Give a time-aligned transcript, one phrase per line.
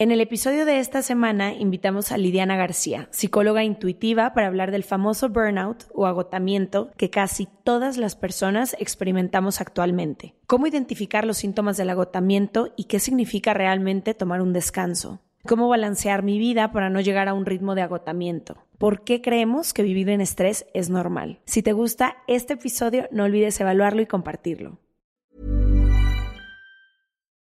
[0.00, 4.82] En el episodio de esta semana invitamos a Lidiana García, psicóloga intuitiva, para hablar del
[4.82, 10.34] famoso burnout o agotamiento que casi todas las personas experimentamos actualmente.
[10.46, 15.20] Cómo identificar los síntomas del agotamiento y qué significa realmente tomar un descanso.
[15.46, 18.56] Cómo balancear mi vida para no llegar a un ritmo de agotamiento.
[18.78, 21.40] ¿Por qué creemos que vivir en estrés es normal?
[21.44, 24.78] Si te gusta este episodio, no olvides evaluarlo y compartirlo.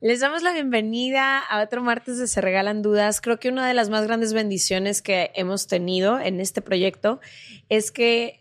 [0.00, 3.20] Les damos la bienvenida a otro martes de Se Regalan Dudas.
[3.20, 7.18] Creo que una de las más grandes bendiciones que hemos tenido en este proyecto
[7.68, 8.38] es que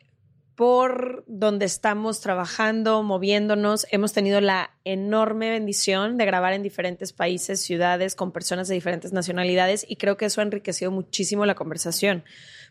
[0.54, 7.60] por donde estamos trabajando, moviéndonos, hemos tenido la enorme bendición de grabar en diferentes países,
[7.60, 12.24] ciudades, con personas de diferentes nacionalidades y creo que eso ha enriquecido muchísimo la conversación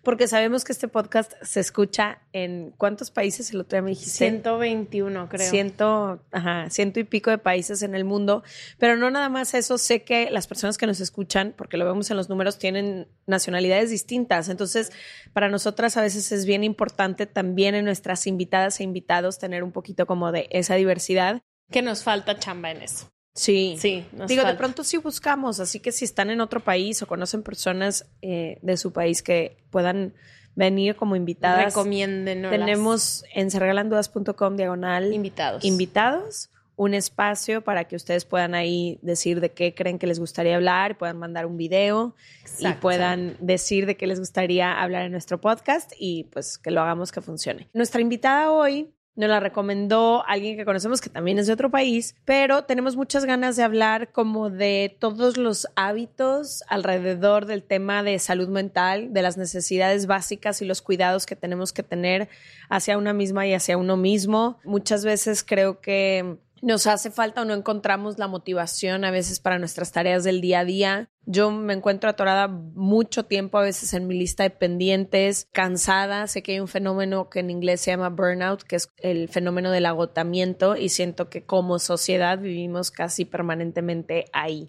[0.07, 4.19] porque sabemos que este podcast se escucha en cuántos países el otro día me dijiste
[4.19, 5.51] 121 creo.
[5.51, 8.45] Ciento ajá ciento y pico de países en el mundo.
[8.79, 12.09] Pero no nada más eso sé que las personas que nos escuchan porque lo vemos
[12.13, 14.49] en los números tienen nacionalidades distintas.
[14.49, 14.93] Entonces
[15.33, 19.73] para nosotras a veces es bien importante también en nuestras invitadas e invitados tener un
[19.73, 21.43] poquito como de esa diversidad
[21.73, 24.05] que nos falta chamba en eso Sí, sí.
[24.27, 28.07] Digo, de pronto sí buscamos, así que si están en otro país o conocen personas
[28.23, 30.15] eh, de su país que puedan
[30.55, 32.49] venir como invitadas, recomienden.
[32.49, 35.65] Tenemos en sergalandudas.com diagonal invitados.
[35.67, 40.57] Invitados, un espacio para que ustedes puedan ahí decir de qué creen que les gustaría
[40.57, 42.15] hablar, puedan mandar un video
[42.59, 46.81] y puedan decir de qué les gustaría hablar en nuestro podcast y pues que lo
[46.81, 47.69] hagamos que funcione.
[47.75, 52.15] Nuestra invitada hoy nos la recomendó alguien que conocemos que también es de otro país,
[52.25, 58.19] pero tenemos muchas ganas de hablar como de todos los hábitos alrededor del tema de
[58.19, 62.29] salud mental, de las necesidades básicas y los cuidados que tenemos que tener
[62.69, 64.59] hacia una misma y hacia uno mismo.
[64.65, 69.61] Muchas veces creo que nos hace falta o no encontramos la motivación a veces para
[69.61, 71.09] nuestras tareas del día a día.
[71.25, 76.27] Yo me encuentro atorada mucho tiempo a veces en mi lista de pendientes, cansada.
[76.27, 79.71] Sé que hay un fenómeno que en inglés se llama burnout, que es el fenómeno
[79.71, 84.69] del agotamiento y siento que como sociedad vivimos casi permanentemente ahí.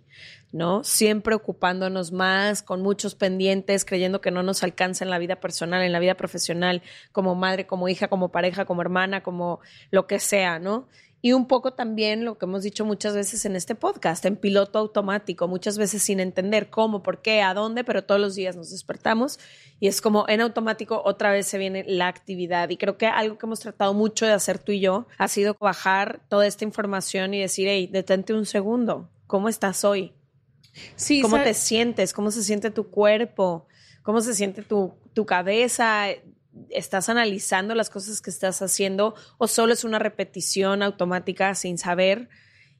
[0.52, 0.84] ¿no?
[0.84, 5.84] Siempre ocupándonos más, con muchos pendientes, creyendo que no nos alcanza en la vida personal,
[5.84, 6.81] en la vida profesional,
[7.12, 9.59] como madre, como hija, como pareja, como hermana, como
[9.91, 10.88] lo que sea, ¿no?
[11.22, 14.78] Y un poco también lo que hemos dicho muchas veces en este podcast, en piloto
[14.78, 18.69] automático, muchas veces sin entender cómo, por qué, a dónde, pero todos los días nos
[18.69, 19.39] despertamos
[19.79, 22.69] y es como en automático otra vez se viene la actividad.
[22.69, 25.56] Y creo que algo que hemos tratado mucho de hacer tú y yo ha sido
[25.59, 30.13] bajar toda esta información y decir, hey, detente un segundo, ¿cómo estás hoy?
[30.95, 32.13] Sí, ¿Cómo te sientes?
[32.13, 33.67] ¿Cómo se siente tu cuerpo?
[34.03, 36.06] ¿Cómo se siente tu, tu cabeza?
[36.69, 42.29] Estás analizando las cosas que estás haciendo o solo es una repetición automática sin saber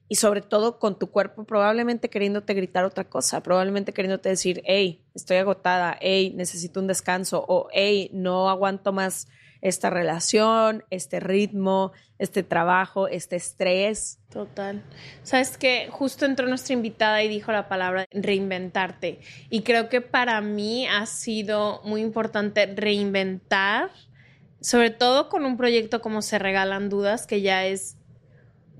[0.08, 5.04] y sobre todo con tu cuerpo probablemente queriéndote gritar otra cosa, probablemente queriéndote decir, hey,
[5.14, 9.28] estoy agotada, hey, necesito un descanso o hey, no aguanto más
[9.60, 14.18] esta relación, este ritmo, este trabajo, este estrés.
[14.30, 14.82] Total.
[15.22, 19.20] Sabes que justo entró nuestra invitada y dijo la palabra reinventarte.
[19.50, 23.90] Y creo que para mí ha sido muy importante reinventar,
[24.60, 27.97] sobre todo con un proyecto como Se Regalan Dudas, que ya es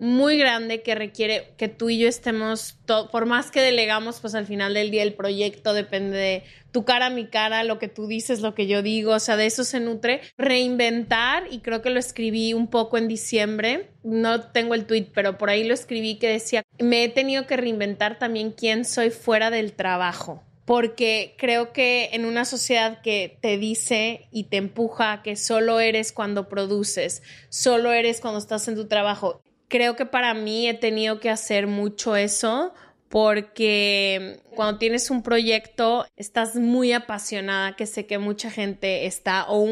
[0.01, 2.79] muy grande que requiere que tú y yo estemos,
[3.11, 7.11] por más que delegamos, pues al final del día el proyecto depende de tu cara,
[7.11, 9.81] mi cara, lo que tú dices, lo que yo digo, o sea, de eso se
[9.81, 10.21] nutre.
[10.37, 15.39] Reinventar, y creo que lo escribí un poco en diciembre, no tengo el tweet, pero
[15.39, 19.51] por ahí lo escribí que decía, me he tenido que reinventar también quién soy fuera
[19.51, 25.35] del trabajo porque creo que en una sociedad que te dice y te empuja que
[25.35, 30.69] solo eres cuando produces, solo eres cuando estás en tu trabajo, creo que para mí
[30.69, 32.75] he tenido que hacer mucho eso
[33.09, 39.67] porque cuando tienes un proyecto estás muy apasionada, que sé que mucha gente está, o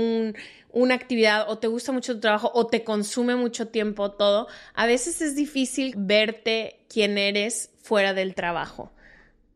[0.72, 4.86] una actividad, o te gusta mucho tu trabajo, o te consume mucho tiempo todo, a
[4.86, 8.92] veces es difícil verte quién eres fuera del trabajo.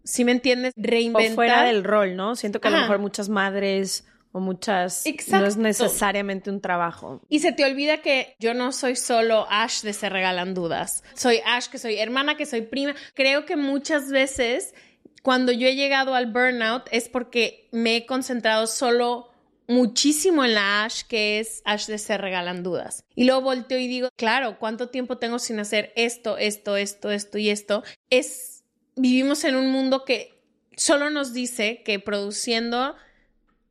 [0.04, 1.32] Si me entiendes, reinventar.
[1.32, 2.36] O fuera del rol, ¿no?
[2.36, 7.20] Siento que a lo mejor muchas madres o muchas no es necesariamente un trabajo.
[7.28, 11.02] Y se te olvida que yo no soy solo Ash de Se Regalan Dudas.
[11.14, 12.94] Soy Ash, que soy hermana, que soy prima.
[13.14, 14.74] Creo que muchas veces
[15.22, 19.28] cuando yo he llegado al burnout es porque me he concentrado solo
[19.66, 23.04] muchísimo en la Ash, que es Ash de Se Regalan Dudas.
[23.14, 27.38] Y luego volteo y digo, claro, ¿cuánto tiempo tengo sin hacer esto, esto, esto, esto
[27.38, 27.82] y esto?
[28.10, 28.64] Es,
[28.96, 30.40] vivimos en un mundo que
[30.76, 32.96] solo nos dice que produciendo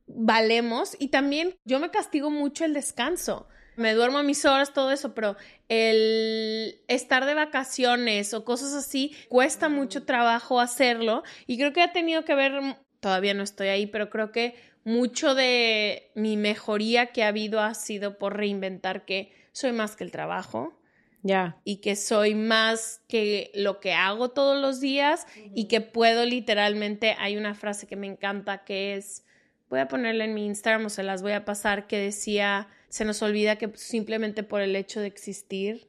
[0.09, 3.47] valemos y también yo me castigo mucho el descanso.
[3.75, 5.37] Me duermo a mis horas, todo eso, pero
[5.69, 11.93] el estar de vacaciones o cosas así cuesta mucho trabajo hacerlo y creo que ha
[11.93, 12.59] tenido que ver,
[12.99, 17.73] todavía no estoy ahí, pero creo que mucho de mi mejoría que ha habido ha
[17.73, 20.75] sido por reinventar que soy más que el trabajo.
[21.21, 21.57] Ya.
[21.65, 27.15] Y que soy más que lo que hago todos los días y que puedo literalmente,
[27.19, 29.25] hay una frase que me encanta que es,
[29.69, 33.05] voy a ponerla en mi Instagram o se las voy a pasar, que decía, se
[33.05, 35.87] nos olvida que simplemente por el hecho de existir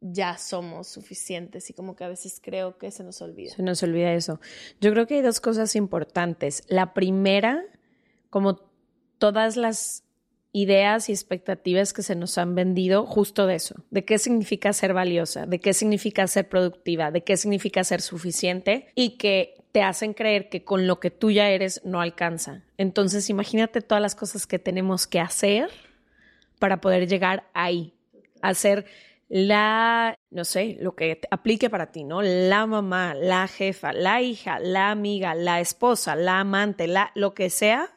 [0.00, 3.54] ya somos suficientes y como que a veces creo que se nos olvida.
[3.54, 4.40] Se nos olvida eso.
[4.80, 6.64] Yo creo que hay dos cosas importantes.
[6.68, 7.62] La primera,
[8.30, 8.60] como
[9.18, 10.04] todas las
[10.52, 14.94] ideas y expectativas que se nos han vendido justo de eso, de qué significa ser
[14.94, 20.14] valiosa, de qué significa ser productiva, de qué significa ser suficiente y que te hacen
[20.14, 22.62] creer que con lo que tú ya eres no alcanza.
[22.76, 25.70] Entonces imagínate todas las cosas que tenemos que hacer
[26.58, 27.94] para poder llegar ahí,
[28.42, 28.86] a ser
[29.28, 32.20] la, no sé, lo que aplique para ti, ¿no?
[32.20, 37.48] La mamá, la jefa, la hija, la amiga, la esposa, la amante, la, lo que
[37.48, 37.90] sea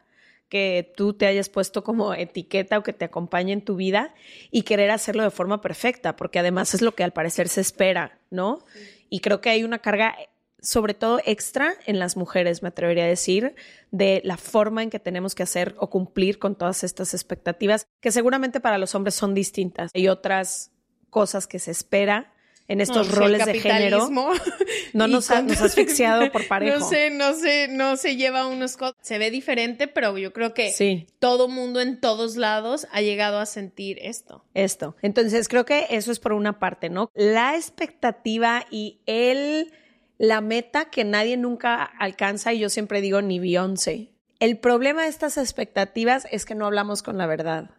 [0.48, 4.14] que tú te hayas puesto como etiqueta o que te acompañe en tu vida
[4.52, 8.20] y querer hacerlo de forma perfecta, porque además es lo que al parecer se espera,
[8.30, 8.64] ¿no?
[9.10, 10.16] Y creo que hay una carga
[10.64, 13.56] sobre todo extra en las mujeres, me atrevería a decir,
[13.92, 18.12] de la forma en que tenemos que hacer o cumplir con todas estas expectativas, que
[18.12, 19.92] seguramente para los hombres son distintas.
[19.94, 20.72] Hay otras
[21.10, 22.34] cosas que se espera
[22.68, 24.10] en estos roles de género.
[24.94, 26.80] No nos, ha, nos asfixiado por parejo.
[26.80, 30.72] No sé, no sé, no se lleva unos se ve diferente, pero yo creo que
[30.72, 31.08] sí.
[31.18, 34.46] todo mundo en todos lados ha llegado a sentir esto.
[34.54, 34.96] Esto.
[35.02, 37.10] Entonces, creo que eso es por una parte, ¿no?
[37.16, 39.74] La expectativa y el
[40.18, 44.12] la meta que nadie nunca alcanza y yo siempre digo ni Beyoncé.
[44.40, 47.72] El problema de estas expectativas es que no hablamos con la verdad.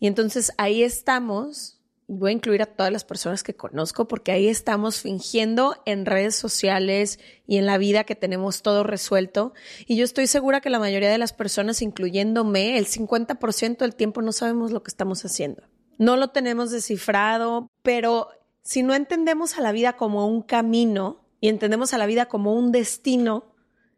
[0.00, 1.76] Y entonces ahí estamos
[2.08, 6.36] voy a incluir a todas las personas que conozco porque ahí estamos fingiendo en redes
[6.36, 9.54] sociales y en la vida que tenemos todo resuelto.
[9.86, 14.22] Y yo estoy segura que la mayoría de las personas, incluyéndome, el 50% del tiempo
[14.22, 15.62] no sabemos lo que estamos haciendo.
[15.98, 18.28] No lo tenemos descifrado, pero
[18.62, 22.54] si no entendemos a la vida como un camino y entendemos a la vida como
[22.54, 23.56] un destino,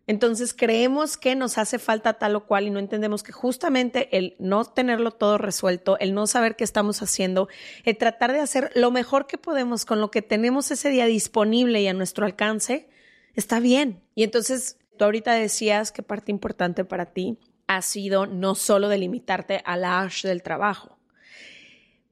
[0.08, 4.36] entonces creemos que nos hace falta tal o cual y no entendemos que justamente el
[4.38, 7.48] no tenerlo todo resuelto, el no saber qué estamos haciendo,
[7.84, 11.82] el tratar de hacer lo mejor que podemos con lo que tenemos ese día disponible
[11.82, 12.88] y a nuestro alcance,
[13.34, 14.02] está bien.
[14.14, 19.60] Y entonces tú ahorita decías que parte importante para ti ha sido no solo delimitarte
[19.66, 20.96] a la del trabajo.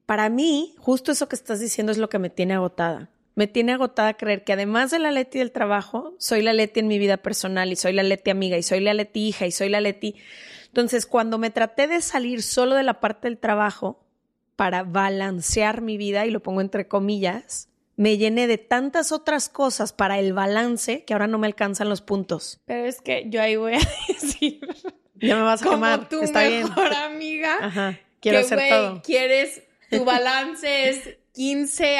[0.05, 3.73] Para mí, justo eso que estás diciendo es lo que me tiene agotada me tiene
[3.73, 7.19] agotada creer que además de la Leti del trabajo, soy la Leti en mi vida
[7.19, 10.17] personal y soy la Leti amiga y soy la Leti hija y soy la Leti.
[10.69, 14.03] Entonces, cuando me traté de salir solo de la parte del trabajo
[14.57, 19.93] para balancear mi vida, y lo pongo entre comillas, me llené de tantas otras cosas
[19.93, 22.63] para el balance que ahora no me alcanzan los puntos.
[22.65, 24.61] Pero es que yo ahí voy a decir.
[25.15, 26.09] Ya me vas a como quemar.
[26.09, 27.59] Tu Está mejor amiga.
[27.61, 28.01] Ajá.
[28.21, 29.03] Quiero hacer todo.
[29.03, 31.99] Quieres, tu balance es 15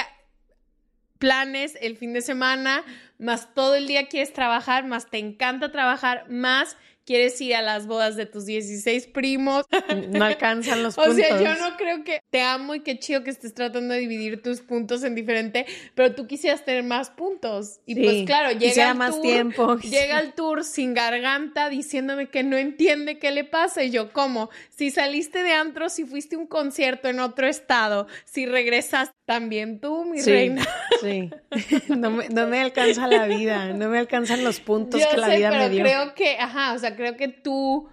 [1.19, 2.85] planes el fin de semana,
[3.19, 7.87] más todo el día quieres trabajar, más te encanta trabajar, más quieres ir a las
[7.87, 9.65] bodas de tus 16 primos.
[10.11, 11.07] No alcanzan los puntos.
[11.17, 14.01] O sea, yo no creo que te amo y qué chido que estés tratando de
[14.01, 17.81] dividir tus puntos en diferente, pero tú quisieras tener más puntos.
[17.87, 19.77] Y pues claro, llega el más tour, tiempo.
[19.79, 23.85] Llega el tour sin garganta diciéndome que no entiende qué le pasa.
[23.85, 24.51] Y yo, ¿cómo?
[24.77, 29.81] Si saliste de antro, si fuiste a un concierto en otro estado, si regresas también
[29.81, 30.67] tú, mi reina.
[31.01, 31.31] Sí.
[31.89, 35.51] No me, no me, alcanza la vida, no me alcanzan los puntos que la vida
[35.51, 35.83] me dio.
[35.83, 37.89] Creo que, ajá, o sea, creo que tú,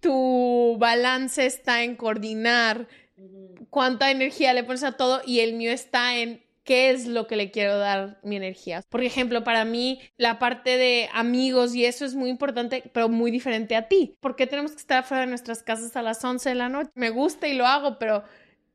[0.00, 2.88] tu balance está en coordinar
[3.70, 7.36] cuánta energía le pones a todo y el mío está en qué es lo que
[7.36, 8.82] le quiero dar mi energía.
[8.90, 13.30] Por ejemplo, para mí la parte de amigos y eso es muy importante, pero muy
[13.30, 14.18] diferente a ti.
[14.20, 16.90] ¿Por qué tenemos que estar fuera de nuestras casas a las 11 de la noche?
[16.94, 18.22] Me gusta y lo hago, pero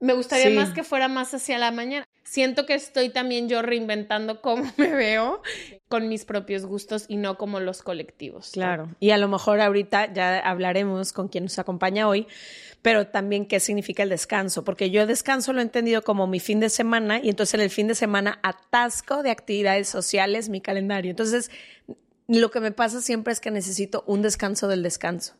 [0.03, 2.05] me gustaría más que fuera más hacia la mañana.
[2.23, 5.41] Siento que estoy también yo reinventando cómo me veo
[5.87, 8.51] con mis propios gustos y no como los colectivos.
[8.51, 8.89] Claro.
[8.99, 12.27] Y a lo mejor ahorita ya hablaremos con quien nos acompaña hoy,
[12.81, 16.59] pero también qué significa el descanso, porque yo descanso lo he entendido como mi fin
[16.59, 21.11] de semana y entonces en el fin de semana atasco de actividades sociales mi calendario.
[21.11, 21.49] Entonces,
[22.27, 25.35] lo que me pasa siempre es que necesito un descanso del descanso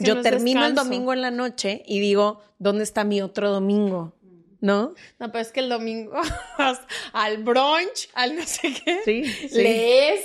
[0.00, 4.14] yo termino el domingo en la noche y digo, ¿dónde está mi otro domingo?
[4.60, 4.94] ¿No?
[5.18, 6.12] No, pero es que el domingo
[6.58, 6.80] vas
[7.12, 9.00] al brunch, al no sé qué.
[9.04, 10.20] Sí, Lees.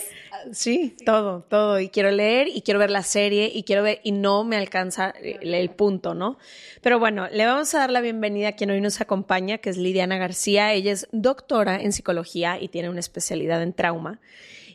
[0.52, 1.80] Sí, todo, todo.
[1.80, 5.14] Y quiero leer y quiero ver la serie y quiero ver y no me alcanza
[5.22, 6.38] el, punto, ¿no?
[6.82, 9.78] Pero bueno, le vamos a dar la bienvenida a quien hoy nos acompaña, que es
[9.78, 10.74] Lidiana García.
[10.74, 14.20] Ella es doctora en psicología y tiene una especialidad en trauma.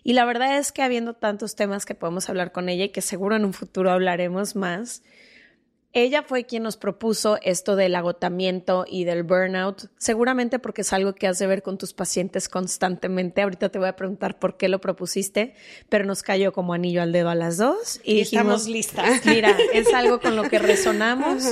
[0.03, 3.03] Y la verdad es que habiendo tantos temas que podemos hablar con ella y que
[3.03, 5.03] seguro en un futuro hablaremos más,
[5.93, 11.17] ella fue quien nos propuso esto del agotamiento y del burnout, seguramente porque es algo
[11.17, 13.43] que has de ver con tus pacientes constantemente.
[13.43, 15.55] Ahorita te voy a preguntar por qué lo propusiste,
[15.89, 19.27] pero nos cayó como anillo al dedo a las dos y, dijimos, estamos listas.
[19.27, 21.45] Mira, es algo con lo que resonamos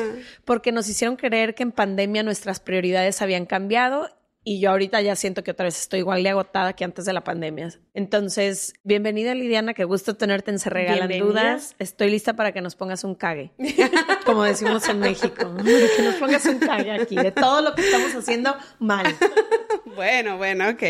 [0.45, 4.09] porque nos hicieron creer que en pandemia nuestras prioridades habían cambiado
[4.49, 7.13] y yo ahorita ya siento que otra vez estoy igual de agotada que antes de
[7.13, 7.69] la pandemia.
[7.93, 11.77] Entonces, bienvenida Lidiana, qué gusto tenerte en Se Regalan Dudas.
[11.79, 13.51] Estoy lista para que nos pongas un cague,
[14.25, 15.55] como decimos en México,
[15.97, 19.05] que nos pongas un cague aquí de todo lo que estamos haciendo mal.
[19.95, 20.83] Bueno, bueno, ok.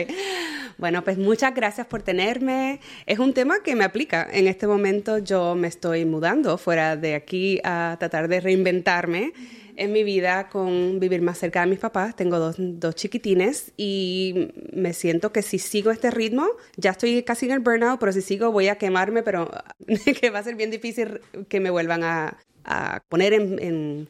[0.77, 2.81] Bueno, pues muchas gracias por tenerme.
[3.07, 4.29] Es un tema que me aplica.
[4.31, 9.33] En este momento yo me estoy mudando fuera de aquí a tratar de reinventarme
[9.78, 12.14] en mi vida con vivir más cerca de mis papás.
[12.16, 17.47] Tengo dos, dos, chiquitines y me siento que si sigo este ritmo, ya estoy casi
[17.47, 19.50] en el burnout, pero si sigo voy a quemarme, pero
[20.20, 24.08] que va a ser bien difícil que me vuelvan a, a poner en, en,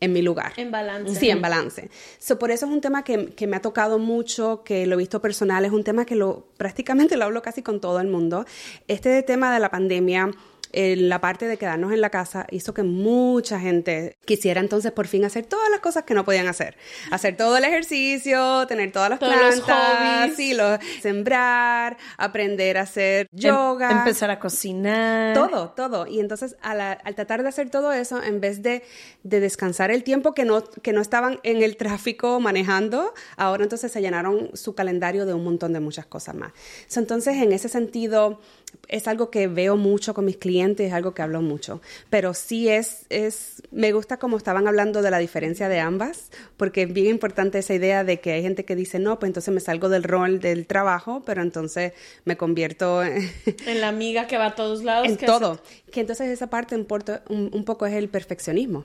[0.00, 0.52] en, mi lugar.
[0.56, 1.18] En balance.
[1.18, 1.88] Sí, en balance.
[2.18, 4.98] So, por eso es un tema que, que, me ha tocado mucho, que lo he
[4.98, 8.44] visto personal, es un tema que lo prácticamente lo hablo casi con todo el mundo.
[8.88, 10.30] Este tema de la pandemia
[10.72, 15.24] la parte de quedarnos en la casa hizo que mucha gente quisiera entonces por fin
[15.24, 16.76] hacer todas las cosas que no podían hacer.
[17.10, 20.56] Hacer todo el ejercicio, tener todas las plantas, sí,
[21.00, 23.90] sembrar, aprender a hacer em, yoga.
[23.90, 25.34] empezar a cocinar.
[25.34, 26.06] Todo, todo.
[26.06, 28.82] Y entonces al, tratar de hacer todo eso, en vez de,
[29.22, 33.90] de, descansar el tiempo que no, que no estaban en el tráfico manejando, ahora entonces
[33.92, 36.52] se llenaron su calendario de un montón de muchas cosas más.
[36.96, 38.40] entonces, en ese sentido,
[38.88, 42.68] es algo que veo mucho con mis clientes, es algo que hablo mucho, pero sí
[42.68, 47.06] es, es, me gusta como estaban hablando de la diferencia de ambas, porque es bien
[47.06, 50.02] importante esa idea de que hay gente que dice, no, pues entonces me salgo del
[50.02, 51.92] rol del trabajo, pero entonces
[52.24, 55.08] me convierto en, la amiga que va a todos lados.
[55.08, 55.60] En todo,
[55.92, 58.84] que entonces esa parte importa un poco es el perfeccionismo.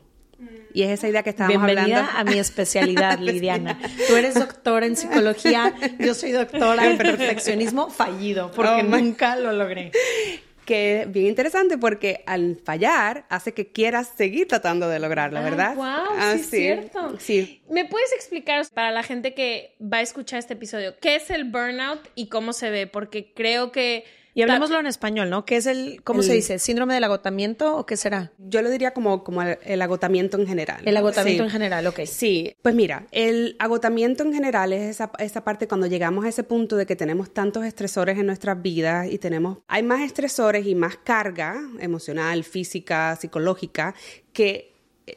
[0.73, 3.79] Y es esa idea que estábamos Bienvenida a mi especialidad, Lidiana.
[4.07, 9.51] Tú eres doctora en psicología, yo soy doctora en perfeccionismo fallido, porque oh, nunca lo
[9.51, 9.91] logré.
[10.65, 15.43] Que es bien interesante porque al fallar hace que quieras seguir tratando de lograrlo, ah,
[15.43, 15.75] ¿verdad?
[15.75, 17.19] wow, sí, es cierto.
[17.19, 17.61] Sí.
[17.69, 21.45] ¿Me puedes explicar para la gente que va a escuchar este episodio qué es el
[21.45, 22.87] burnout y cómo se ve?
[22.87, 25.45] Porque creo que y hablemoslo en español, ¿no?
[25.45, 26.57] ¿Qué es el, cómo se dice?
[26.59, 28.31] ¿Síndrome del agotamiento o qué será?
[28.37, 30.81] Yo lo diría como, como el, agotamiento en general.
[30.85, 32.01] El agotamiento en general, ok.
[32.05, 36.43] Sí, pues mira, el agotamiento en general es esa, esa parte cuando llegamos a ese
[36.43, 40.73] punto de que tenemos tantos estresores en nuestras vidas y tenemos, hay más estresores y
[40.73, 43.93] más carga emocional, física, psicológica,
[44.31, 44.72] que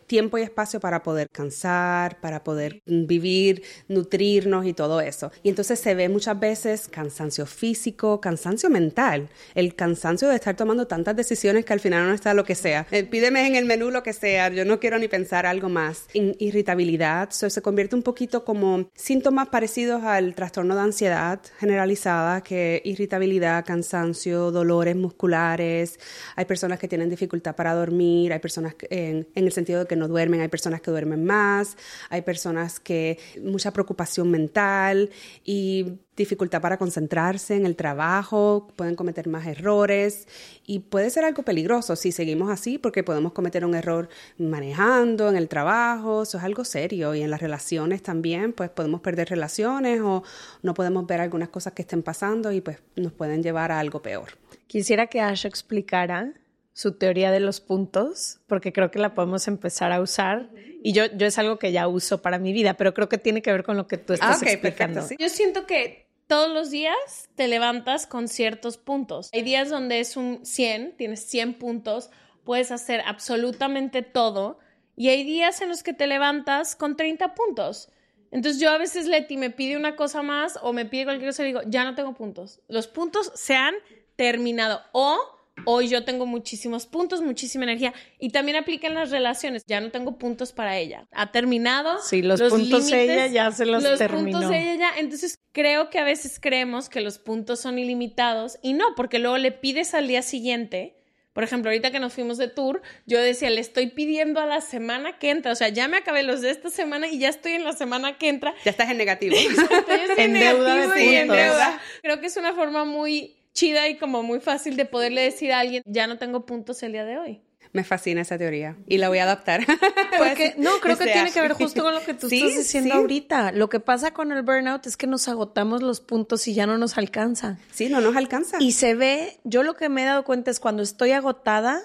[0.07, 5.31] tiempo y espacio para poder cansar, para poder vivir, nutrirnos y todo eso.
[5.43, 10.87] Y entonces se ve muchas veces cansancio físico, cansancio mental, el cansancio de estar tomando
[10.87, 12.87] tantas decisiones que al final no está lo que sea.
[12.91, 16.07] Eh, pídeme en el menú lo que sea, yo no quiero ni pensar algo más.
[16.13, 23.65] irritabilidad, se convierte un poquito como síntomas parecidos al trastorno de ansiedad generalizada, que irritabilidad,
[23.65, 25.99] cansancio, dolores musculares,
[26.35, 30.09] hay personas que tienen dificultad para dormir, hay personas en, en el sentido que no
[30.09, 31.77] duermen, hay personas que duermen más,
[32.09, 35.11] hay personas que mucha preocupación mental
[35.45, 40.27] y dificultad para concentrarse en el trabajo, pueden cometer más errores
[40.67, 45.37] y puede ser algo peligroso si seguimos así porque podemos cometer un error manejando en
[45.37, 50.01] el trabajo, eso es algo serio y en las relaciones también, pues podemos perder relaciones
[50.01, 50.23] o
[50.63, 54.01] no podemos ver algunas cosas que estén pasando y pues nos pueden llevar a algo
[54.01, 54.31] peor.
[54.67, 56.33] Quisiera que Ash explicara
[56.77, 60.51] su teoría de los puntos, porque creo que la podemos empezar a usar.
[60.83, 63.41] Y yo, yo es algo que ya uso para mi vida, pero creo que tiene
[63.41, 65.01] que ver con lo que tú estás ah, explicando.
[65.19, 66.95] Yo siento que todos los días
[67.35, 69.31] te levantas con ciertos puntos.
[69.33, 72.11] Hay días donde es un 100, tienes 100 puntos,
[72.45, 74.59] puedes hacer absolutamente todo.
[74.97, 77.89] Y hay días en los que te levantas con 30 puntos.
[78.31, 81.43] Entonces yo a veces Leti me pide una cosa más o me pide cualquier cosa
[81.43, 82.61] y digo, ya no tengo puntos.
[82.69, 83.75] Los puntos se han
[84.17, 84.83] terminado.
[84.93, 89.65] O Hoy yo tengo muchísimos puntos, muchísima energía y también aplica en las relaciones.
[89.67, 91.09] Ya no tengo puntos para ella.
[91.13, 91.99] Ha terminado.
[92.03, 94.39] Sí, los, puntos ella ya se los, los terminó.
[94.39, 94.91] puntos ella ya.
[94.99, 99.39] Entonces creo que a veces creemos que los puntos son ilimitados y no, porque luego
[99.39, 100.97] le pides al día siguiente.
[101.33, 104.63] Por ejemplo, ahorita que nos fuimos de tour, yo decía, le estoy pidiendo a la
[104.63, 105.53] semana que entra.
[105.53, 108.17] O sea, ya me acabé los de esta semana y ya estoy en la semana
[108.17, 108.55] que entra.
[108.65, 109.37] Ya estás en negativo.
[110.17, 111.79] en, deuda y en deuda.
[112.01, 115.59] Creo que es una forma muy chida y como muy fácil de poderle decir a
[115.59, 117.43] alguien, ya no tengo puntos el día de hoy.
[117.73, 119.67] Me fascina esa teoría y la voy a adaptar.
[120.19, 123.51] Porque no, creo que tiene que ver justo con lo que tú estás diciendo ahorita.
[123.53, 126.79] Lo que pasa con el burnout es que nos agotamos los puntos y ya no
[126.79, 127.59] nos alcanza.
[127.73, 128.59] Sí, no nos alcanza.
[128.61, 131.83] Y se ve, yo lo que me he dado cuenta es cuando estoy agotada,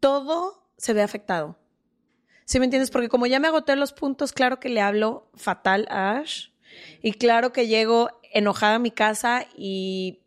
[0.00, 1.58] todo se ve afectado.
[2.44, 2.90] ¿Sí me entiendes?
[2.90, 6.50] Porque como ya me agoté los puntos, claro que le hablo fatal a Ash.
[7.02, 10.18] Y claro que llego enojada a mi casa y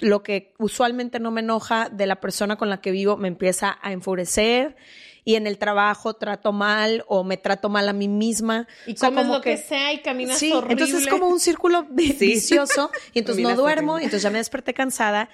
[0.00, 3.78] lo que usualmente no me enoja de la persona con la que vivo me empieza
[3.82, 4.76] a enfurecer
[5.24, 8.66] y en el trabajo trato mal o me trato mal a mí misma.
[8.84, 13.20] Y comes lo que, sea y caminas sí, Entonces es como un círculo vicioso y
[13.20, 15.28] entonces no duermo y entonces ya me desperté cansada.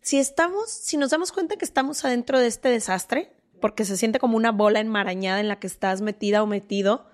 [0.00, 4.20] Si estamos, si nos damos cuenta que estamos adentro de este desastre, porque se siente
[4.20, 7.09] como una bola enmarañada en la que estás metida o metido,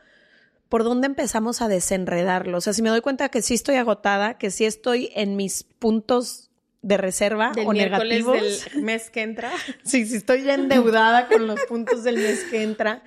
[0.68, 2.58] ¿por dónde empezamos a desenredarlo?
[2.58, 5.64] O sea, si me doy cuenta que sí estoy agotada, que sí estoy en mis
[5.64, 6.50] puntos
[6.82, 8.64] de reserva o negativos.
[8.72, 9.50] del mes que entra.
[9.84, 13.02] sí, sí estoy ya endeudada con los puntos del mes que entra.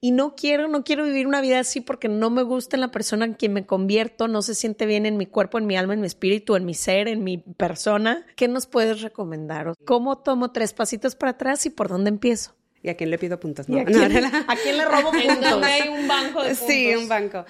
[0.00, 2.92] Y no quiero, no quiero vivir una vida así porque no me gusta en la
[2.92, 5.92] persona en quien me convierto, no se siente bien en mi cuerpo, en mi alma,
[5.92, 8.24] en mi espíritu, en mi ser, en mi persona.
[8.36, 9.74] ¿Qué nos puedes recomendar?
[9.84, 12.54] ¿Cómo tomo tres pasitos para atrás y por dónde empiezo?
[12.88, 13.68] ¿Y a quién le pido puntos?
[13.68, 15.28] No, ¿A, quién, le robo puntos?
[15.28, 16.66] ¿En donde hay un banco de puntos?
[16.66, 17.44] Sí, un banco.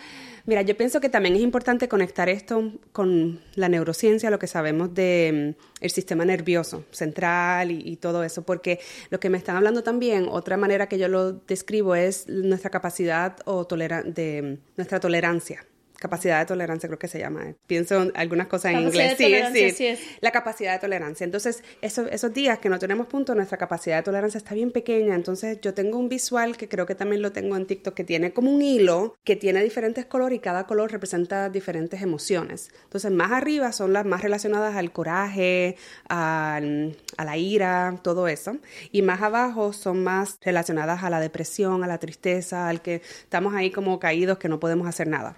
[0.46, 4.92] Mira, yo pienso que también es importante conectar esto con la neurociencia, lo que sabemos
[4.92, 9.54] del mm, el sistema nervioso central y, y, todo eso, porque lo que me están
[9.54, 14.76] hablando también, otra manera que yo lo describo es nuestra capacidad o tolera de mm,
[14.76, 15.64] nuestra tolerancia
[15.98, 17.54] capacidad de tolerancia creo que se llama.
[17.66, 19.16] Pienso en algunas cosas en inglés.
[19.18, 21.24] Sí, sí, La capacidad de tolerancia.
[21.24, 25.14] Entonces, esos, esos días que no tenemos puntos, nuestra capacidad de tolerancia está bien pequeña.
[25.14, 28.32] Entonces, yo tengo un visual que creo que también lo tengo en TikTok, que tiene
[28.32, 32.70] como un hilo que tiene diferentes colores y cada color representa diferentes emociones.
[32.84, 35.76] Entonces, más arriba son las más relacionadas al coraje,
[36.08, 38.56] a la ira, todo eso.
[38.92, 43.54] Y más abajo son más relacionadas a la depresión, a la tristeza, al que estamos
[43.54, 45.36] ahí como caídos que no podemos hacer nada.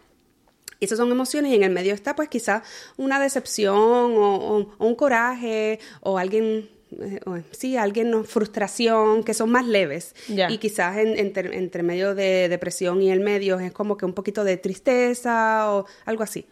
[0.80, 2.62] Y esas son emociones y en el medio está pues quizá
[2.96, 7.20] una decepción o, un coraje o alguien eh,
[7.52, 10.14] sí, alguien, no, frustración, que son más leves.
[10.28, 14.56] Y quizás entre medio de depresión y el medio es como que un poquito de
[14.56, 16.46] tristeza o algo así.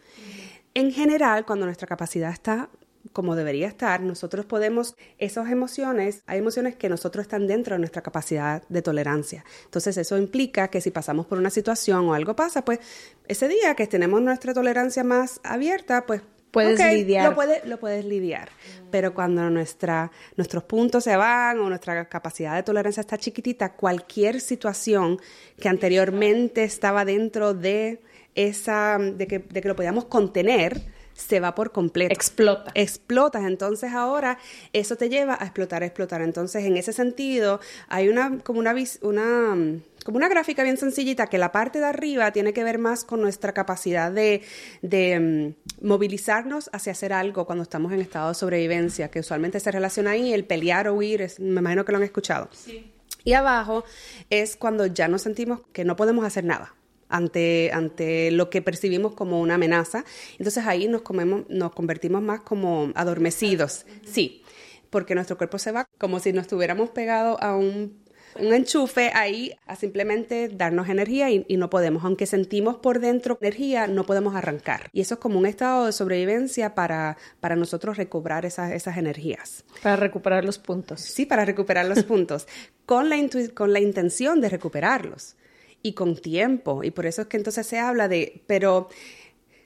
[0.73, 2.69] En general, cuando nuestra capacidad está
[3.13, 8.01] como debería estar, nosotros podemos, esas emociones, hay emociones que nosotros están dentro de nuestra
[8.01, 9.43] capacidad de tolerancia.
[9.65, 12.79] Entonces eso implica que si pasamos por una situación o algo pasa, pues
[13.27, 17.29] ese día que tenemos nuestra tolerancia más abierta, pues puedes lidiar.
[17.29, 18.49] Lo, puede, lo puedes lidiar.
[18.91, 24.41] Pero cuando nuestra, nuestros puntos se van o nuestra capacidad de tolerancia está chiquitita, cualquier
[24.41, 25.19] situación
[25.59, 28.01] que anteriormente estaba dentro de
[28.35, 32.13] esa, de que, de que lo podíamos contener, se va por completo.
[32.13, 32.71] Explota.
[32.73, 33.43] Explotas.
[33.43, 34.39] Entonces ahora
[34.73, 36.21] eso te lleva a explotar, a explotar.
[36.21, 39.57] Entonces en ese sentido hay una como una, una
[40.05, 43.21] como una gráfica bien sencillita que la parte de arriba tiene que ver más con
[43.21, 44.41] nuestra capacidad de,
[44.81, 49.71] de mm, movilizarnos hacia hacer algo cuando estamos en estado de sobrevivencia, que usualmente se
[49.71, 52.49] relaciona ahí el pelear o huir, me imagino que lo han escuchado.
[52.51, 52.91] Sí.
[53.25, 53.83] Y abajo
[54.29, 56.73] es cuando ya nos sentimos que no podemos hacer nada
[57.09, 60.05] ante, ante lo que percibimos como una amenaza.
[60.37, 63.85] Entonces ahí nos, comemos, nos convertimos más como adormecidos.
[64.05, 64.43] Sí,
[64.89, 67.99] porque nuestro cuerpo se va como si nos estuviéramos pegados a un
[68.35, 72.03] un enchufe ahí a simplemente darnos energía y, no podemos.
[72.03, 74.89] Aunque sentimos por dentro energía, no podemos arrancar.
[74.93, 79.65] Y eso es como un estado de sobrevivencia para, para nosotros recobrar esas, esas energías.
[79.83, 81.01] Para recuperar los puntos.
[81.01, 82.47] Sí, para recuperar los puntos.
[82.85, 83.17] Con la,
[83.53, 85.35] con la intención de recuperarlos
[85.81, 86.83] y con tiempo.
[86.83, 88.89] Y por eso es que entonces se habla de, pero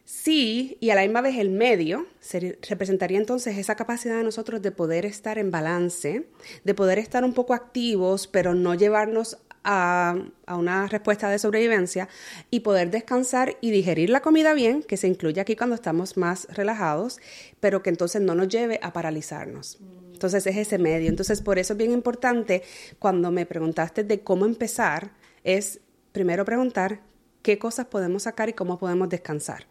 [0.06, 4.62] Sí, y a la misma vez el medio se representaría entonces esa capacidad de nosotros
[4.62, 6.28] de poder estar en balance,
[6.66, 10.16] de poder estar un poco activos, pero no llevarnos a,
[10.48, 12.10] una respuesta de sobrevivencia
[12.52, 16.48] y poder descansar y digerir la comida bien, que se incluye aquí cuando estamos más
[16.50, 17.20] relajados,
[17.62, 19.80] pero que entonces no nos lleve a paralizarnos.
[20.12, 21.08] Entonces es ese medio.
[21.08, 22.62] Entonces por eso es bien importante
[23.00, 25.12] cuando me preguntaste de cómo empezar,
[25.46, 25.80] es
[26.14, 27.02] primero preguntar
[27.42, 29.68] qué cosas podemos sacar y cómo podemos descansar.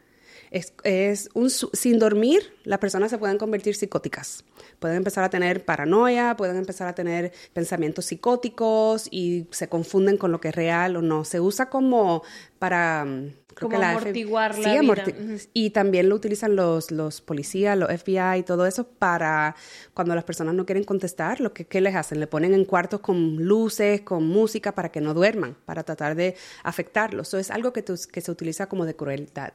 [0.52, 4.44] Es, un, sin dormir, las personas se pueden convertir psicóticas.
[4.78, 10.30] Pueden empezar a tener paranoia, pueden empezar a tener pensamientos psicóticos y se confunden con
[10.30, 11.24] lo que es real o no.
[11.24, 12.22] Se usa como
[12.58, 15.04] para mm, como amortiguar la vida.
[15.52, 19.56] Y también lo utilizan los, los policías, los FBI y todo eso para
[19.94, 22.20] cuando las personas no quieren contestar, lo que ¿qué les hacen?
[22.20, 26.36] Le ponen en cuartos con luces, con música para que no duerman, para tratar de
[26.62, 27.28] afectarlos.
[27.28, 29.52] Eso es algo que, que se utiliza como de crueldad.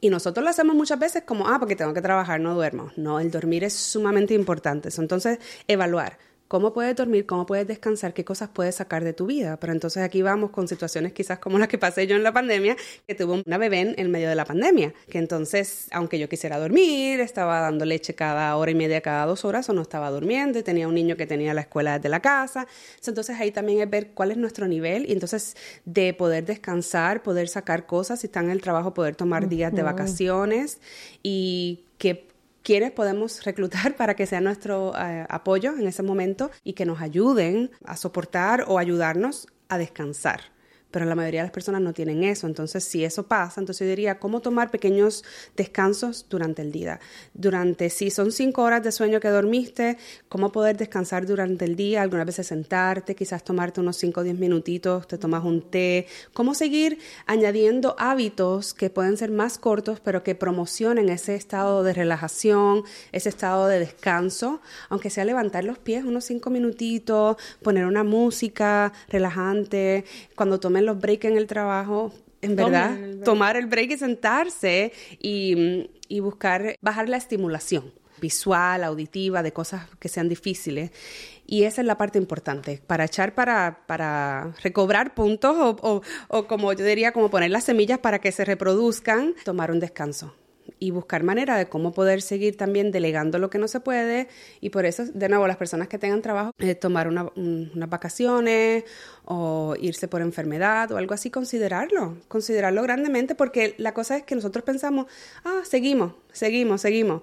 [0.00, 2.92] Y nosotros lo hacemos muchas veces como, ah, porque tengo que trabajar, no duermo.
[2.96, 4.90] No, el dormir es sumamente importante.
[4.98, 9.58] Entonces, evaluar cómo puedes dormir, cómo puedes descansar, qué cosas puedes sacar de tu vida.
[9.58, 12.76] Pero entonces aquí vamos con situaciones quizás como las que pasé yo en la pandemia,
[13.06, 17.20] que tuve una bebé en, medio de la pandemia, que entonces, aunque yo quisiera dormir,
[17.20, 20.62] estaba dando leche cada hora y media, cada dos horas, o no estaba durmiendo, y
[20.62, 22.66] tenía un niño que tenía la escuela desde la casa.
[23.06, 27.48] Entonces ahí también es ver cuál es nuestro nivel y entonces de poder descansar, poder
[27.48, 30.78] sacar cosas, si está en el trabajo, poder tomar días de vacaciones
[31.22, 32.26] y que
[32.66, 37.00] quienes podemos reclutar para que sea nuestro eh, apoyo en ese momento y que nos
[37.00, 40.55] ayuden a soportar o ayudarnos a descansar
[40.90, 42.46] pero la mayoría de las personas no tienen eso.
[42.46, 45.24] Entonces, si eso pasa, entonces yo diría, ¿cómo tomar pequeños
[45.56, 47.00] descansos durante el día?
[47.34, 52.02] Durante, si son cinco horas de sueño que dormiste, ¿cómo poder descansar durante el día?
[52.02, 56.06] Algunas veces sentarte, quizás tomarte unos cinco o diez minutitos, te tomas un té.
[56.32, 61.92] ¿Cómo seguir añadiendo hábitos que pueden ser más cortos, pero que promocionen ese estado de
[61.92, 64.60] relajación, ese estado de descanso?
[64.88, 70.04] Aunque sea levantar los pies unos cinco minutitos, poner una música relajante.
[70.34, 72.12] Cuando tomen los breaks en el trabajo,
[72.42, 79.42] en verdad, tomar el break y sentarse y, y buscar bajar la estimulación visual, auditiva,
[79.42, 80.90] de cosas que sean difíciles.
[81.46, 86.46] Y esa es la parte importante, para echar para, para recobrar puntos o, o, o,
[86.46, 90.34] como yo diría, como poner las semillas para que se reproduzcan, tomar un descanso
[90.78, 94.28] y buscar manera de cómo poder seguir también delegando lo que no se puede
[94.60, 97.30] y por eso, de nuevo, las personas que tengan trabajo, eh, tomar unas
[97.88, 98.84] vacaciones
[99.24, 104.34] o irse por enfermedad o algo así, considerarlo, considerarlo grandemente porque la cosa es que
[104.34, 105.06] nosotros pensamos,
[105.44, 107.22] ah, seguimos, seguimos, seguimos.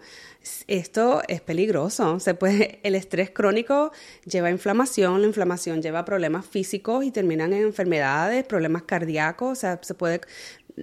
[0.67, 3.91] Esto es peligroso, se puede, el estrés crónico
[4.25, 9.79] lleva inflamación, la inflamación lleva problemas físicos y terminan en enfermedades, problemas cardíacos, o sea,
[9.81, 10.21] se puede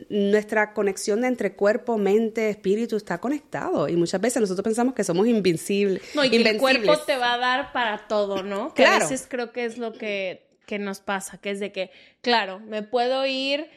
[0.09, 5.26] nuestra conexión entre cuerpo, mente, espíritu está conectado y muchas veces nosotros pensamos que somos
[5.26, 6.03] invencibles.
[6.14, 8.72] No, y el cuerpo te va a dar para todo, ¿no?
[8.74, 11.90] Que a veces creo que es lo que, que nos pasa, que es de que,
[12.20, 13.68] claro, me puedo ir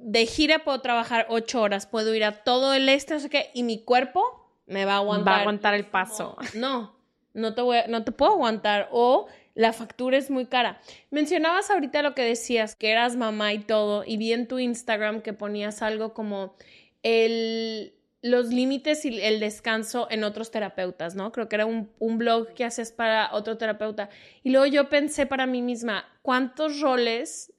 [0.00, 3.50] de gira, puedo trabajar ocho horas, puedo ir a todo el este, no sé qué,
[3.54, 5.32] y mi cuerpo me va a aguantar.
[5.32, 6.36] Va a aguantar el paso.
[6.54, 6.96] No,
[7.34, 8.88] no te, voy no te puedo aguantar.
[8.90, 10.80] O la factura es muy cara.
[11.10, 15.20] Mencionabas ahorita lo que decías, que eras mamá y todo, y vi en tu Instagram
[15.20, 16.54] que ponías algo como
[17.02, 21.32] el, los límites y el descanso en otros terapeutas, ¿no?
[21.32, 24.08] Creo que era un, un blog que haces para otro terapeuta.
[24.42, 27.52] Y luego yo pensé para mí misma, ¿cuántos roles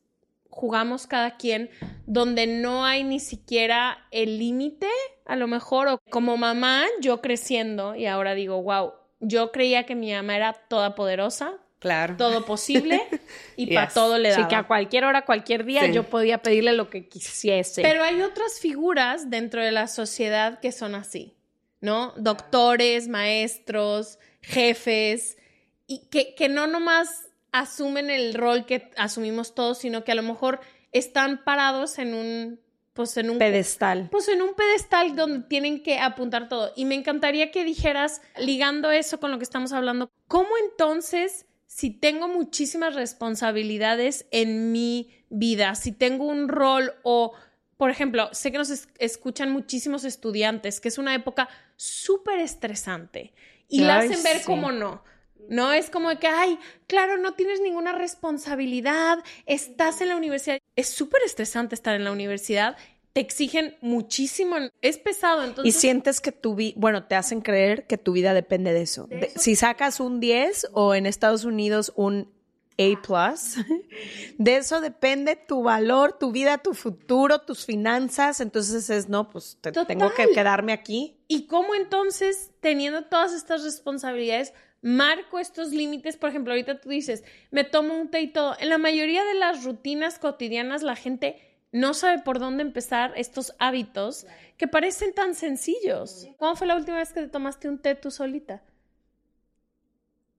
[0.54, 1.70] jugamos cada quien
[2.06, 4.88] donde no hay ni siquiera el límite,
[5.26, 9.96] a lo mejor, o como mamá, yo creciendo y ahora digo, wow, yo creía que
[9.96, 12.16] mi mamá era toda poderosa, Claro.
[12.18, 13.00] todo posible
[13.58, 14.42] y para todo le daba.
[14.44, 15.92] Sí, que a cualquier hora, cualquier día Sí.
[15.94, 17.82] yo podía pedirle lo que quisiese.
[17.84, 21.36] Pero hay otras figuras dentro de la sociedad que son así,
[21.82, 22.14] ¿no?
[22.18, 25.38] Doctores, maestros, jefes,
[25.86, 30.24] y que, que no nomás asumen el rol que asumimos todos, sino que a lo
[30.24, 30.60] mejor
[30.94, 32.60] están parados en un,
[32.94, 34.08] pues en un pedestal.
[34.12, 36.72] pues en un pedestal donde tienen que apuntar todo.
[36.76, 41.90] Y me encantaría que dijeras, ligando eso con lo que estamos hablando, ¿cómo entonces, si
[41.90, 47.34] tengo muchísimas responsabilidades en mi vida, si tengo un rol o,
[47.78, 53.34] por ejemplo, sé que nos es- escuchan muchísimos estudiantes, que es una época súper estresante
[53.68, 54.46] y la hacen ver sí.
[54.46, 55.04] como no.
[55.50, 60.60] No es como que, ay, claro, no tienes ninguna responsabilidad, estás en la universidad.
[60.76, 62.78] Es súper estresante estar en la universidad,
[63.14, 65.76] te exigen muchísimo, es pesado, Y entonces...
[65.80, 69.06] sientes que tu vida, bueno, te hacen creer que tu vida depende de eso.
[69.08, 72.32] De- si sacas un 10 o en Estados Unidos un
[72.80, 73.36] A+,
[74.40, 78.42] de eso depende tu valor, tu vida, tu futuro, tus finanzas.
[78.42, 81.16] Entonces es, no, pues te- tengo que quedarme aquí.
[81.28, 86.18] ¿Y cómo entonces, teniendo todas estas responsabilidades, marco estos límites?
[86.18, 88.56] Por ejemplo, ahorita tú dices, me tomo un té y todo.
[88.60, 91.38] En la mayoría de las rutinas cotidianas, la gente
[91.74, 94.26] no sabe por dónde empezar estos hábitos
[94.58, 96.28] que parecen tan sencillos.
[96.38, 98.64] ¿Cuándo fue la última vez que te tomaste un té tú solita?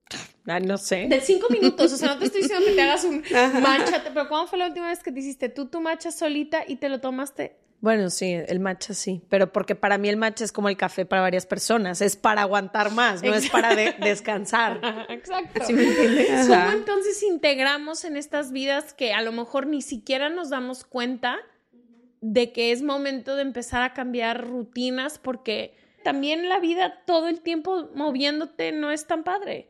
[0.47, 1.07] Ah, no sé.
[1.09, 3.23] De cinco minutos, o sea, no te estoy diciendo que te hagas un
[3.63, 6.75] matcha, pero ¿cuándo fue la última vez que te hiciste tú tu matcha solita y
[6.75, 7.55] te lo tomaste?
[7.81, 11.05] Bueno, sí, el matcha sí, pero porque para mí el matcha es como el café
[11.05, 14.79] para varias personas, es para aguantar más, no es para de- descansar.
[15.09, 15.63] Exacto.
[15.65, 16.47] ¿Sí me entiendes?
[16.47, 21.37] ¿Cómo entonces integramos en estas vidas que a lo mejor ni siquiera nos damos cuenta
[22.21, 27.41] de que es momento de empezar a cambiar rutinas porque también la vida todo el
[27.41, 29.69] tiempo moviéndote no es tan padre?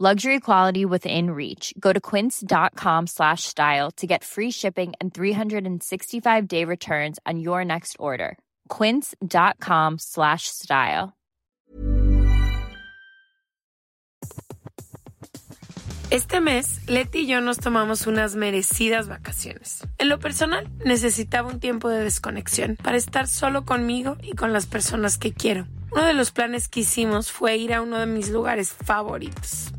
[0.00, 1.74] Luxury quality within reach.
[1.76, 7.64] Go to quince.com slash style to get free shipping and 365 day returns on your
[7.64, 8.38] next order.
[8.68, 11.14] Quince.com slash style.
[16.10, 19.84] Este mes, Leti y yo nos tomamos unas merecidas vacaciones.
[19.98, 24.66] En lo personal, necesitaba un tiempo de desconexión para estar solo conmigo y con las
[24.66, 25.66] personas que quiero.
[25.90, 29.72] Uno de los planes que hicimos fue ir a uno de mis lugares favoritos,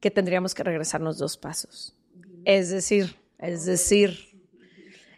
[0.00, 1.96] que tendríamos que regresarnos dos pasos.
[2.44, 4.28] Es decir, es decir,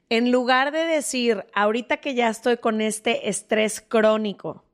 [0.09, 4.65] en lugar de decir, ahorita que ya estoy con este estrés crónico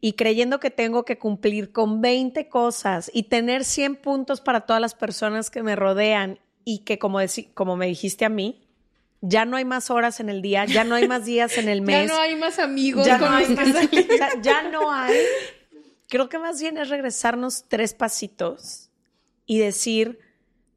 [0.00, 4.80] y creyendo que tengo que cumplir con 20 cosas y tener 100 puntos para todas
[4.80, 7.18] las personas que me rodean y que como,
[7.54, 8.66] como me dijiste a mí,
[9.20, 11.82] ya no hay más horas en el día, ya no hay más días en el
[11.82, 12.08] mes.
[12.08, 13.06] ya no hay más amigos.
[13.06, 13.46] Ya, no hay,
[14.42, 15.14] ya no hay
[16.08, 18.89] Creo que más bien es regresarnos tres pasitos
[19.50, 20.20] y decir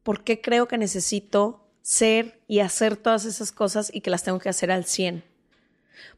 [0.02, 4.40] por qué creo que necesito ser y hacer todas esas cosas y que las tengo
[4.40, 5.22] que hacer al 100.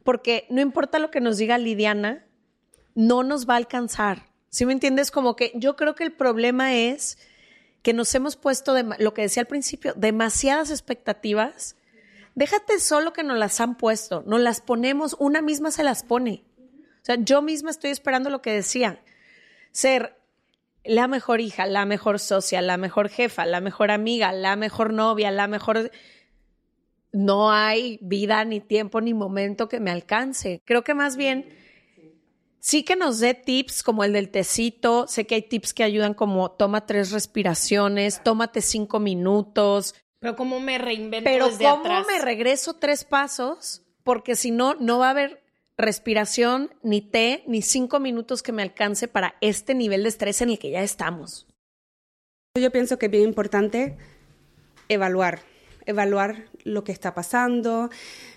[0.03, 2.25] Porque no importa lo que nos diga Lidiana,
[2.95, 4.31] no nos va a alcanzar.
[4.49, 5.11] ¿Sí me entiendes?
[5.11, 7.19] Como que yo creo que el problema es
[7.83, 11.75] que nos hemos puesto, lo que decía al principio, demasiadas expectativas.
[12.33, 16.43] Déjate solo que nos las han puesto, nos las ponemos, una misma se las pone.
[17.03, 18.99] O sea, yo misma estoy esperando lo que decía
[19.71, 20.17] ser
[20.87, 25.31] la mejor hija, la mejor socia, la mejor jefa, la mejor amiga, la mejor novia,
[25.31, 25.91] la mejor...
[27.11, 30.61] No hay vida, ni tiempo, ni momento que me alcance.
[30.65, 31.47] Creo que más bien
[32.59, 35.07] sí que nos dé tips como el del tecito.
[35.07, 39.95] Sé que hay tips que ayudan como toma tres respiraciones, tómate cinco minutos.
[40.19, 44.99] Pero cómo me reinvento Pero desde cómo me regreso tres pasos, porque si no, no
[44.99, 45.46] va a haber
[45.77, 50.49] respiración, ni té, ni cinco minutos que me alcance para este nivel de estrés en
[50.49, 51.47] el que ya estamos.
[52.59, 53.97] Yo pienso que es bien importante
[54.89, 55.41] evaluar,
[55.85, 57.89] evaluar lo que está pasando.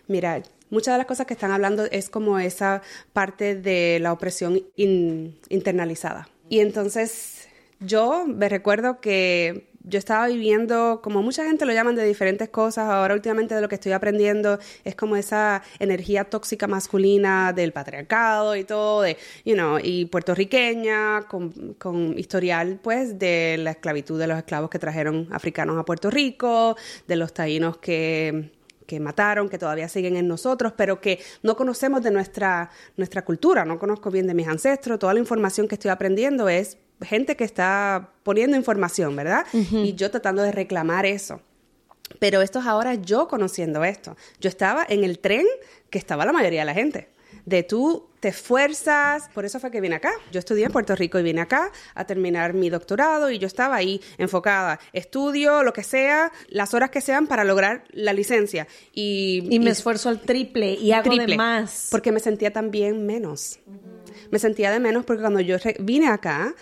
[0.07, 2.83] Mira, muchas de las cosas que están hablando es como esa
[3.15, 6.29] parte de la opresión internalizada.
[6.51, 7.49] Y entonces
[7.81, 12.89] yo me recuerdo que yo estaba viviendo, como mucha gente lo llaman de diferentes cosas,
[12.89, 18.57] ahora últimamente de lo que estoy aprendiendo es como esa energía tóxica masculina del patriarcado
[18.57, 24.27] y todo, de, you know, y puertorriqueña, con, con historial pues de la esclavitud de
[24.27, 28.53] los esclavos que trajeron africanos a Puerto Rico, de los taínos que
[28.87, 33.65] que mataron, que todavía siguen en nosotros, pero que no conocemos de nuestra, nuestra cultura,
[33.65, 37.45] no conozco bien de mis ancestros, toda la información que estoy aprendiendo es gente que
[37.45, 39.47] está poniendo información, ¿verdad?
[39.53, 41.41] Y yo tratando de reclamar eso.
[42.19, 44.17] Pero esto es ahora yo conociendo esto.
[44.41, 45.47] Yo estaba en el tren
[45.91, 47.09] que estaba la mayoría de la gente.
[47.47, 50.13] De tú te esfuerzas, por eso fue que vine acá.
[50.31, 53.77] Yo estudié en Puerto Rico y vine acá a terminar mi doctorado y yo estaba
[53.77, 54.79] ahí enfocada.
[54.93, 58.67] Estudio, lo que sea, las horas que sean para lograr la licencia.
[58.93, 61.89] Y, me esfuerzo al triple y hago de más.
[61.91, 63.59] Porque me sentía también menos.
[64.31, 66.55] Me sentía de menos porque cuando yo vine acá,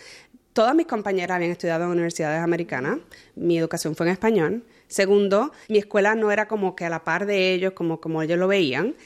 [0.59, 2.99] todas mis compañeras habían estudiado en universidades americanas,
[3.37, 4.65] mi educación fue en español.
[4.89, 8.41] Segundo, mi escuela no era como que a la par de ellos, como, como ellos
[8.41, 8.97] lo veían.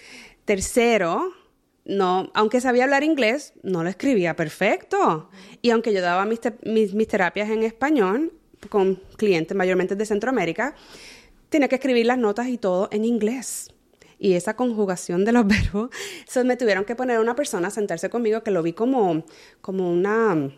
[0.46, 1.34] Tercero,
[1.84, 5.28] no, aunque sabía hablar inglés, no lo escribía perfecto.
[5.60, 8.32] Y aunque yo daba mis, mis, terapias en español
[8.70, 10.74] con clientes mayormente de Centroamérica,
[11.50, 13.68] tenía que escribir las notas y todo en inglés.
[14.18, 15.90] Y esa conjugación de los verbos,
[16.26, 19.26] eso me tuvieron que poner a una persona a sentarse conmigo que lo vi como,
[19.60, 20.50] como una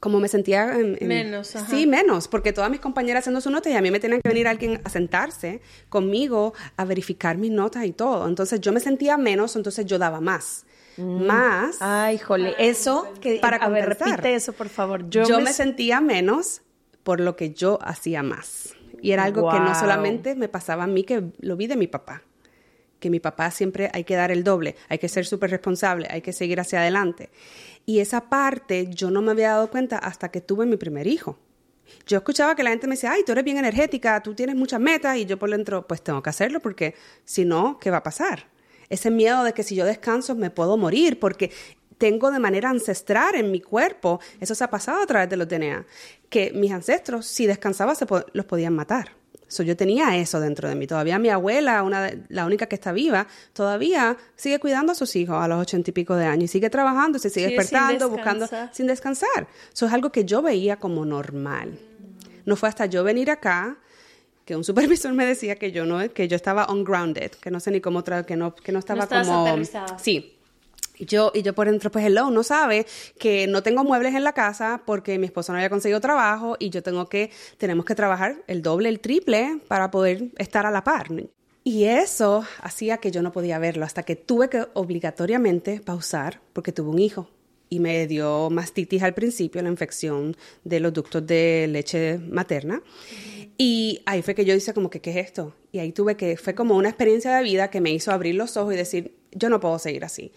[0.00, 3.80] como me sentía menos sí menos porque todas mis compañeras haciendo su nota y a
[3.80, 8.26] mí me tenían que venir alguien a sentarse conmigo a verificar mis notas y todo.
[8.28, 10.66] Entonces yo me sentía menos entonces yo daba más.
[10.96, 11.26] Mm.
[11.26, 15.08] más ay jole eso que para a ver, repite eso por favor.
[15.10, 15.52] Yo, me...
[15.52, 16.62] sentía menos
[17.02, 18.74] por lo que yo hacía más.
[19.02, 21.88] Y era algo que no solamente me pasaba a mí que lo vi de mi
[21.88, 22.22] papá
[23.04, 26.22] que mi papá siempre hay que dar el doble, hay que ser súper responsable, hay
[26.22, 27.28] que seguir hacia adelante.
[27.86, 31.38] Y esa parte yo no me había dado cuenta hasta que tuve mi primer hijo.
[32.06, 34.80] Yo escuchaba que la gente me decía, ay, tú eres bien energética, tú tienes muchas
[34.80, 36.94] metas, y yo por dentro, pues tengo que hacerlo, porque
[37.24, 38.46] si no, ¿qué va a pasar?
[38.88, 41.50] Ese miedo de que si yo descanso me puedo morir, porque
[41.98, 45.48] tengo de manera ancestral en mi cuerpo, eso se ha pasado a través de los
[45.48, 45.86] DNA,
[46.30, 49.23] que mis ancestros, si descansaban, se los podían matar
[49.62, 50.86] yo tenía eso dentro de mí.
[50.86, 55.36] Todavía mi abuela, una la única que está viva, todavía sigue cuidando a sus hijos
[55.36, 58.86] a los ochenta y pico de años y sigue trabajando, se sigue despertando, buscando sin
[58.86, 59.46] descansar.
[59.72, 61.78] Eso es algo que yo veía como normal.
[62.44, 63.78] No fue hasta yo venir acá
[64.44, 67.70] que un supervisor me decía que yo no que yo estaba ungrounded, que no sé
[67.70, 69.98] ni cómo que no que no estaba como aterrizada.
[69.98, 70.33] sí.
[70.98, 72.86] Yo, y yo por dentro, pues hello, no sabe
[73.18, 76.70] que no tengo muebles en la casa porque mi esposo no había conseguido trabajo y
[76.70, 80.84] yo tengo que, tenemos que trabajar el doble, el triple para poder estar a la
[80.84, 81.08] par.
[81.64, 86.72] Y eso hacía que yo no podía verlo hasta que tuve que obligatoriamente pausar porque
[86.72, 87.28] tuve un hijo
[87.70, 92.82] y me dio mastitis al principio, la infección de los ductos de leche materna.
[93.56, 95.54] Y ahí fue que yo hice como que, ¿qué es esto?
[95.72, 98.56] Y ahí tuve que, fue como una experiencia de vida que me hizo abrir los
[98.56, 100.32] ojos y decir, yo no puedo seguir así.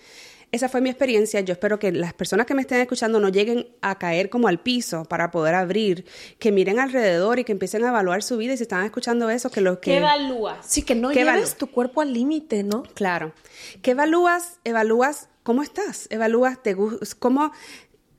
[0.51, 1.41] Esa fue mi experiencia.
[1.41, 4.59] Yo espero que las personas que me estén escuchando no lleguen a caer como al
[4.59, 6.05] piso para poder abrir,
[6.39, 8.53] que miren alrededor y que empiecen a evaluar su vida.
[8.53, 9.91] Y si están escuchando eso, que lo que...
[9.91, 10.65] ¿Qué evalúas?
[10.65, 12.83] Sí, que no lleves tu cuerpo al límite, ¿no?
[12.93, 13.33] Claro.
[13.81, 14.59] ¿Qué evalúas?
[14.63, 16.07] Evalúas cómo estás.
[16.11, 16.77] Evalúas te,
[17.19, 17.51] cómo,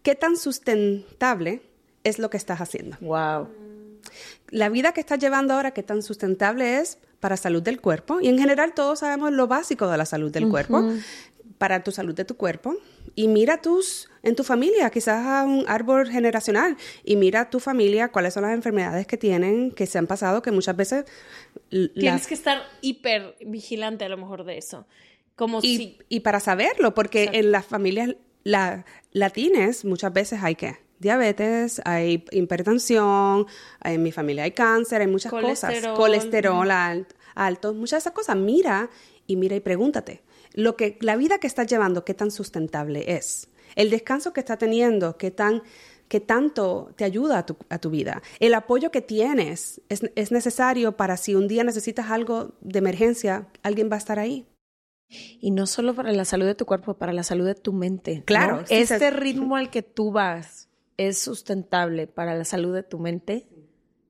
[0.03, 1.63] qué tan sustentable
[2.05, 2.99] es lo que estás haciendo.
[3.01, 3.49] Wow.
[4.51, 8.21] La vida que estás llevando ahora, qué tan sustentable es para salud del cuerpo.
[8.21, 10.85] Y en general todos sabemos lo básico de la salud del cuerpo
[11.59, 12.77] para tu salud de tu cuerpo
[13.15, 18.09] y mira tus en tu familia, quizás a un árbol generacional y mira tu familia
[18.09, 21.05] cuáles son las enfermedades que tienen, que se han pasado, que muchas veces
[21.71, 24.87] tienes que estar hiper vigilante a lo mejor de eso.
[25.35, 25.99] Como y, si...
[26.09, 32.25] y para saberlo, porque en las familias la, latines muchas veces hay que diabetes, hay
[32.31, 33.47] hipertensión,
[33.85, 36.69] en mi familia hay cáncer, hay muchas cosas, colesterol
[37.35, 38.37] alto, muchas de esas cosas.
[38.37, 38.91] Mira
[39.27, 40.23] y mira y pregúntate
[40.59, 43.49] lo que, la vida que estás llevando, qué tan sustentable es.
[43.77, 45.63] El descanso que estás teniendo, qué tan
[46.09, 48.23] qué tanto te ayuda a tu, a tu vida.
[48.41, 53.47] El apoyo que tienes es, es, necesario para si un día necesitas algo de emergencia,
[53.63, 54.47] alguien va a estar ahí.
[55.39, 58.23] Y no solo para la salud de tu cuerpo, para la salud de tu mente.
[58.25, 58.65] Claro.
[58.69, 63.47] este ritmo al que tú vas es sustentable para la salud de tu mente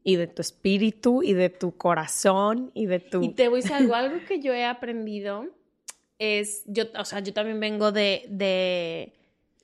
[0.05, 3.23] y de tu espíritu y de tu corazón y de tu...
[3.23, 5.58] Y te voy a decir algo, algo que yo he aprendido
[6.19, 8.27] es, yo, o sea, yo también vengo de,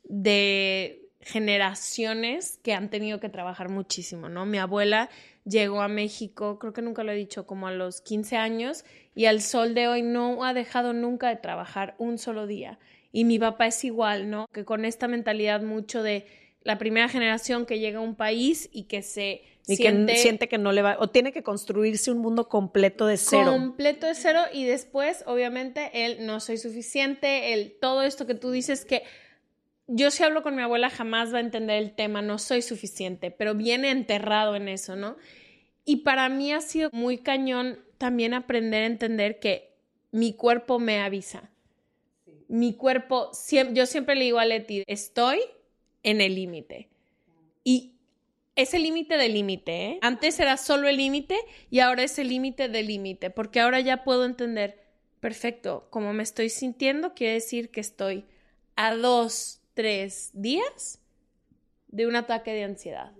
[0.05, 4.45] de, generaciones que han tenido que trabajar muchísimo, ¿no?
[4.45, 5.09] Mi abuela
[5.47, 8.85] llegó a México, creo que nunca lo he dicho, como a los 15 años
[9.15, 12.79] y al sol de hoy no ha dejado nunca de trabajar un solo día.
[13.11, 14.49] Y mi papá es igual, ¿no?
[14.53, 16.27] Que con esta mentalidad mucho de
[16.63, 20.59] la primera generación que llega a un país y que se y que siente que
[20.59, 23.51] no le va, o tiene que construirse un mundo completo de cero.
[23.51, 28.51] Completo de cero y después, obviamente, él no soy suficiente, el todo esto que tú
[28.51, 29.03] dices que
[29.87, 33.31] yo si hablo con mi abuela jamás va a entender el tema, no soy suficiente,
[33.31, 35.17] pero viene enterrado en eso, ¿no?
[35.85, 39.75] Y para mí ha sido muy cañón también aprender a entender que
[40.11, 41.51] mi cuerpo me avisa.
[42.49, 43.31] Mi cuerpo,
[43.73, 45.41] yo siempre le digo a Leti, estoy
[46.03, 46.89] en el límite.
[47.63, 47.94] Y
[48.57, 49.87] es el límite del límite.
[49.87, 49.99] ¿eh?
[50.03, 51.37] Antes era solo el límite
[51.71, 54.81] y ahora es el límite del límite, porque ahora ya puedo entender,
[55.21, 58.25] perfecto, como me estoy sintiendo, quiere decir que estoy
[58.77, 61.01] a dos, tres días
[61.89, 63.13] de un ataque de ansiedad.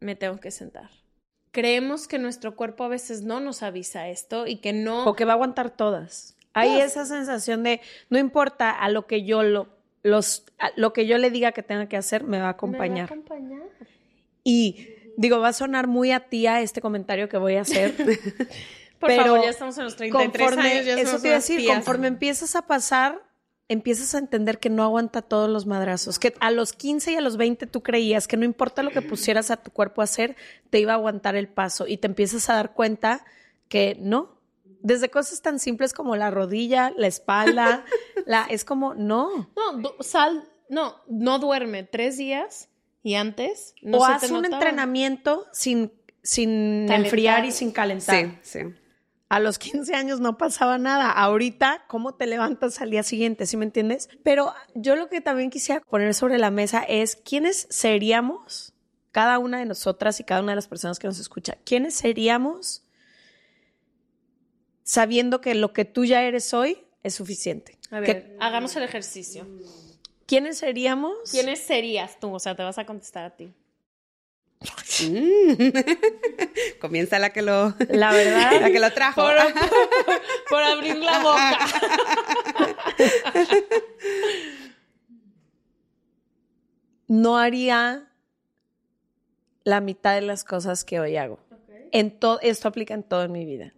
[0.00, 0.90] Me tengo que sentar.
[1.52, 5.04] Creemos que nuestro cuerpo a veces no nos avisa esto y que no...
[5.04, 6.36] O que va a aguantar todas.
[6.52, 9.68] Hay esa sensación de, no importa a lo que yo lo,
[10.02, 10.44] los,
[10.76, 13.10] lo que yo le diga que tenga que hacer, me va a acompañar.
[13.10, 13.62] Me va a acompañar.
[14.44, 17.94] Y digo, va a sonar muy a tía este comentario que voy a hacer.
[18.98, 20.98] Por pero favor, ya estamos en los 33 conforme, años.
[20.98, 23.22] eso te iba a decir, conforme empiezas a pasar,
[23.68, 26.18] empiezas a entender que no aguanta todos los madrazos.
[26.18, 29.00] Que a los 15 y a los 20 tú creías que no importa lo que
[29.00, 30.36] pusieras a tu cuerpo a hacer,
[30.68, 31.86] te iba a aguantar el paso.
[31.86, 33.24] Y te empiezas a dar cuenta
[33.68, 34.38] que no.
[34.82, 37.84] Desde cosas tan simples como la rodilla, la espalda,
[38.26, 39.50] la, es como, no.
[39.54, 42.69] No, sal, no, no duerme tres días
[43.02, 45.92] y antes no o haz un entrenamiento sin,
[46.22, 48.38] sin enfriar y sin calentar.
[48.42, 48.74] Sí, sí.
[49.28, 51.12] A los 15 años no pasaba nada.
[51.12, 53.46] Ahorita, ¿cómo te levantas al día siguiente?
[53.46, 54.08] ¿Sí me entiendes?
[54.24, 58.74] Pero yo lo que también quisiera poner sobre la mesa es quiénes seríamos,
[59.12, 62.82] cada una de nosotras y cada una de las personas que nos escucha, quiénes seríamos
[64.82, 67.78] sabiendo que lo que tú ya eres hoy es suficiente.
[67.92, 69.46] A ver, hagamos el ejercicio.
[70.30, 71.28] ¿Quiénes seríamos?
[71.28, 72.32] ¿Quiénes serías tú?
[72.32, 73.52] O sea, te vas a contestar a ti.
[75.02, 75.70] Mm.
[76.80, 77.74] Comienza la que lo.
[77.88, 78.52] La verdad.
[78.60, 79.22] La que lo trajo.
[80.48, 81.58] Por, abrir la boca.
[87.08, 88.08] No haría
[89.64, 91.40] la mitad de las cosas que hoy hago.
[91.90, 93.74] En todo, esto aplica en todo en mi vida.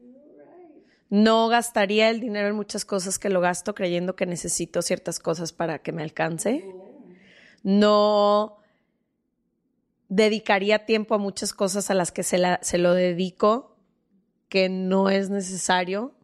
[1.13, 5.53] No gastaría el dinero en muchas cosas que lo gasto creyendo que necesito ciertas cosas
[5.53, 6.65] para que me alcance.
[7.63, 8.57] No
[10.09, 13.77] dedicaría tiempo a muchas cosas a las que se, se lo dedico
[14.49, 16.15] que no es necesario,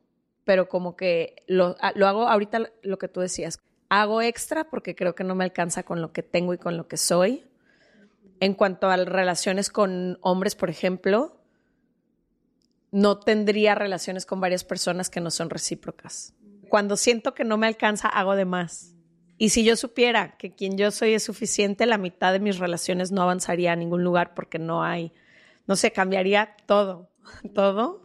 [0.44, 3.60] pero como que lo, lo hago ahorita lo que tú decías.
[3.90, 6.88] hago extra porque creo que no me alcanza con lo que tengo y con lo
[6.88, 7.44] que soy.
[8.40, 11.37] En cuanto a relaciones con hombres, por ejemplo,
[12.90, 16.34] no tendría relaciones con varias personas que no son recíprocas.
[16.68, 18.94] Cuando siento que no me alcanza, hago de más.
[19.38, 23.12] Y si yo supiera que quien yo soy es suficiente, la mitad de mis relaciones
[23.12, 25.12] no avanzaría a ningún lugar porque no hay,
[25.66, 27.10] no sé, cambiaría todo,
[27.54, 28.02] todo.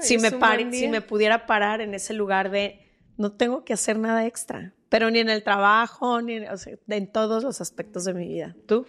[0.00, 0.30] si, me
[0.72, 5.10] si me pudiera parar en ese lugar de no tengo que hacer nada extra, pero
[5.10, 6.46] ni en el trabajo, ni en,
[6.88, 8.56] en todos los aspectos de mi vida.
[8.66, 8.86] ¿Tú?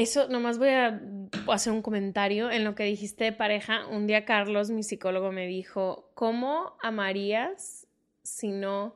[0.00, 0.98] Eso, nomás voy a
[1.48, 3.86] hacer un comentario en lo que dijiste de pareja.
[3.86, 7.86] Un día Carlos, mi psicólogo, me dijo, ¿cómo amarías
[8.22, 8.94] si no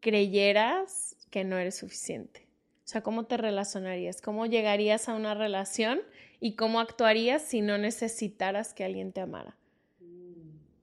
[0.00, 2.46] creyeras que no eres suficiente?
[2.84, 4.20] O sea, ¿cómo te relacionarías?
[4.20, 6.02] ¿Cómo llegarías a una relación
[6.38, 9.56] y cómo actuarías si no necesitaras que alguien te amara?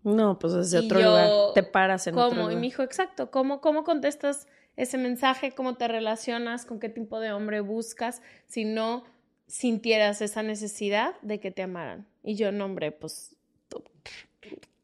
[0.04, 1.30] No, pues desde otro lugar.
[1.54, 2.54] Te paras en otro lugar.
[2.54, 7.20] Y me dijo, exacto, ¿cómo, cómo contestas ese mensaje, cómo te relacionas, con qué tipo
[7.20, 9.04] de hombre buscas, si no
[9.48, 12.08] sintieras esa necesidad de que te amaran.
[12.24, 13.36] Y yo, no, hombre, pues...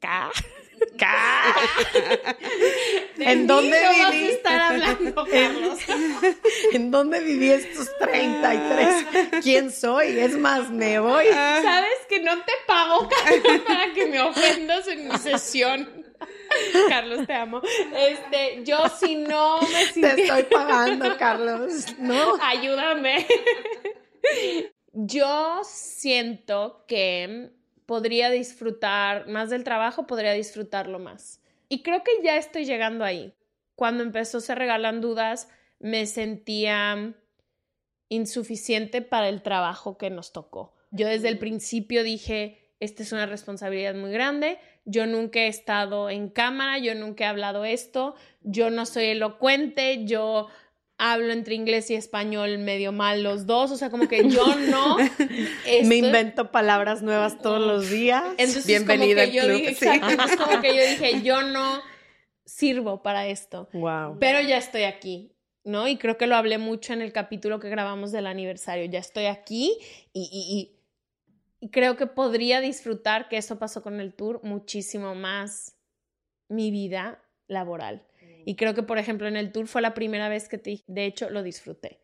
[3.20, 3.80] ¿En dónde
[4.12, 4.28] viví?
[4.30, 5.80] estar hablando, Carlos?
[6.74, 9.44] ¿En dónde viví estos 33?
[9.44, 10.20] ¿Quién soy?
[10.20, 11.26] Es más, me voy.
[11.28, 16.06] ¿Sabes que no te pago, Carlos, para que me ofendas en mi sesión?
[16.90, 17.62] Carlos, te amo.
[17.96, 21.98] Este, yo si no me Te estoy pagando, Carlos.
[22.00, 22.36] No.
[22.42, 23.26] Ayúdame.
[24.94, 27.52] Yo siento que
[27.86, 31.42] podría disfrutar más del trabajo, podría disfrutarlo más.
[31.70, 33.34] Y creo que ya estoy llegando ahí.
[33.76, 37.14] Cuando empezó Se Regalan Dudas, me sentía
[38.10, 40.74] insuficiente para el trabajo que nos tocó.
[40.92, 46.10] Yo desde el principio dije, esta es una responsabilidad muy grande, yo nunca he estado
[46.10, 50.48] en cámara, yo nunca he hablado esto, yo no soy elocuente, yo
[50.98, 54.98] hablo entre inglés y español medio mal los dos, o sea, como que yo no...
[55.84, 58.24] Me invento palabras nuevas todos los días.
[58.38, 59.68] Entonces, Bienvenida al club.
[59.68, 60.02] Dije,
[60.38, 61.82] como que yo dije, yo no
[62.46, 63.68] sirvo para esto.
[63.74, 64.18] Wow.
[64.20, 65.32] Pero ya estoy aquí.
[65.66, 65.88] ¿no?
[65.88, 68.86] Y creo que lo hablé mucho en el capítulo que grabamos del aniversario.
[68.86, 69.76] Ya estoy aquí
[70.14, 70.75] y y
[71.72, 75.78] creo que podría disfrutar, que eso pasó con el tour, muchísimo más
[76.50, 78.06] mi vida laboral.
[78.46, 81.06] Y creo que, por ejemplo, en el tour fue la primera vez que te, de
[81.06, 82.00] hecho, lo disfruté.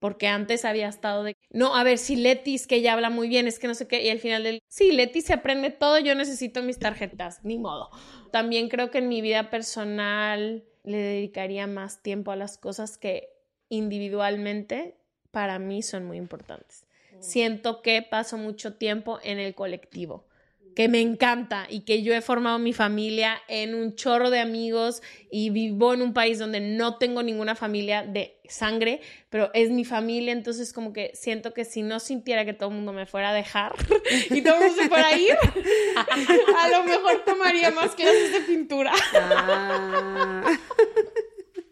[0.00, 3.46] Porque antes había estado de, no, a ver, si Letis, que ella habla muy bien,
[3.46, 6.14] es que no sé qué, y al final del, sí, Leti se aprende todo, yo
[6.14, 7.90] necesito mis tarjetas, ni modo.
[8.32, 13.30] También creo que en mi vida personal le dedicaría más tiempo a las cosas que
[13.70, 14.98] individualmente
[15.30, 16.83] para mí son muy importantes
[17.24, 20.26] siento que paso mucho tiempo en el colectivo
[20.74, 25.02] que me encanta y que yo he formado mi familia en un chorro de amigos
[25.30, 29.00] y vivo en un país donde no tengo ninguna familia de sangre,
[29.30, 32.74] pero es mi familia, entonces como que siento que si no sintiera que todo el
[32.74, 33.74] mundo me fuera a dejar
[34.30, 35.36] y todo el mundo se fuera a ir,
[36.62, 38.92] a lo mejor tomaría más clases de pintura.
[39.14, 40.58] Ah.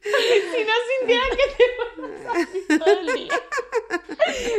[0.02, 3.34] Si no sintiera que te todo el día.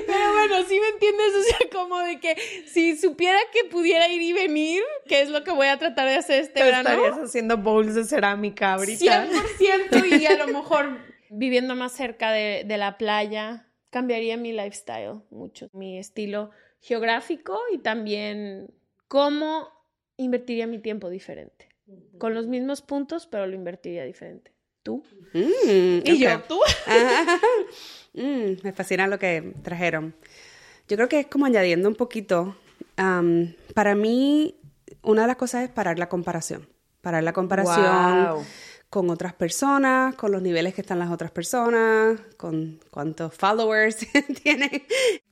[0.07, 2.35] Pero bueno, sí me entiendes, o sea, como de que
[2.67, 6.15] si supiera que pudiera ir y venir, que es lo que voy a tratar de
[6.15, 6.89] hacer este verano.
[6.89, 9.27] Estarías haciendo bowls de cerámica ahorita.
[9.27, 15.21] 100% y a lo mejor viviendo más cerca de, de la playa, cambiaría mi lifestyle
[15.29, 18.73] mucho, mi estilo geográfico y también
[19.07, 19.67] cómo
[20.17, 21.69] invertiría mi tiempo diferente.
[22.17, 24.52] Con los mismos puntos, pero lo invertiría diferente.
[24.83, 25.03] ¿Tú?
[25.33, 26.59] Mm, y yo, ¿tú?
[28.15, 30.13] Mm, me fascina lo que trajeron.
[30.87, 32.55] Yo creo que es como añadiendo un poquito.
[33.73, 34.59] para mí,
[35.01, 36.69] una de las cosas es parar la comparación.
[37.01, 38.45] Parar la comparación
[38.93, 43.97] con otras personas, con los niveles que están las otras personas, con cuántos followers
[44.43, 44.83] tienen,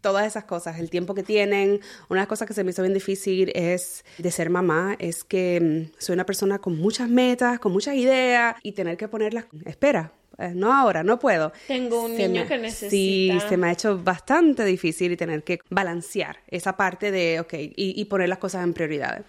[0.01, 1.79] todas esas cosas, el tiempo que tienen.
[2.09, 5.23] Una de las cosas que se me hizo bien difícil es de ser mamá, es
[5.23, 9.45] que mm, soy una persona con muchas metas, con muchas ideas y tener que ponerlas,
[9.63, 11.53] espera, eh, no ahora, no puedo.
[11.67, 12.89] Tengo un niño que necesita.
[12.89, 17.53] Sí, se me ha hecho bastante difícil y tener que balancear esa parte de, ok,
[17.53, 19.23] y, y poner las cosas en prioridades.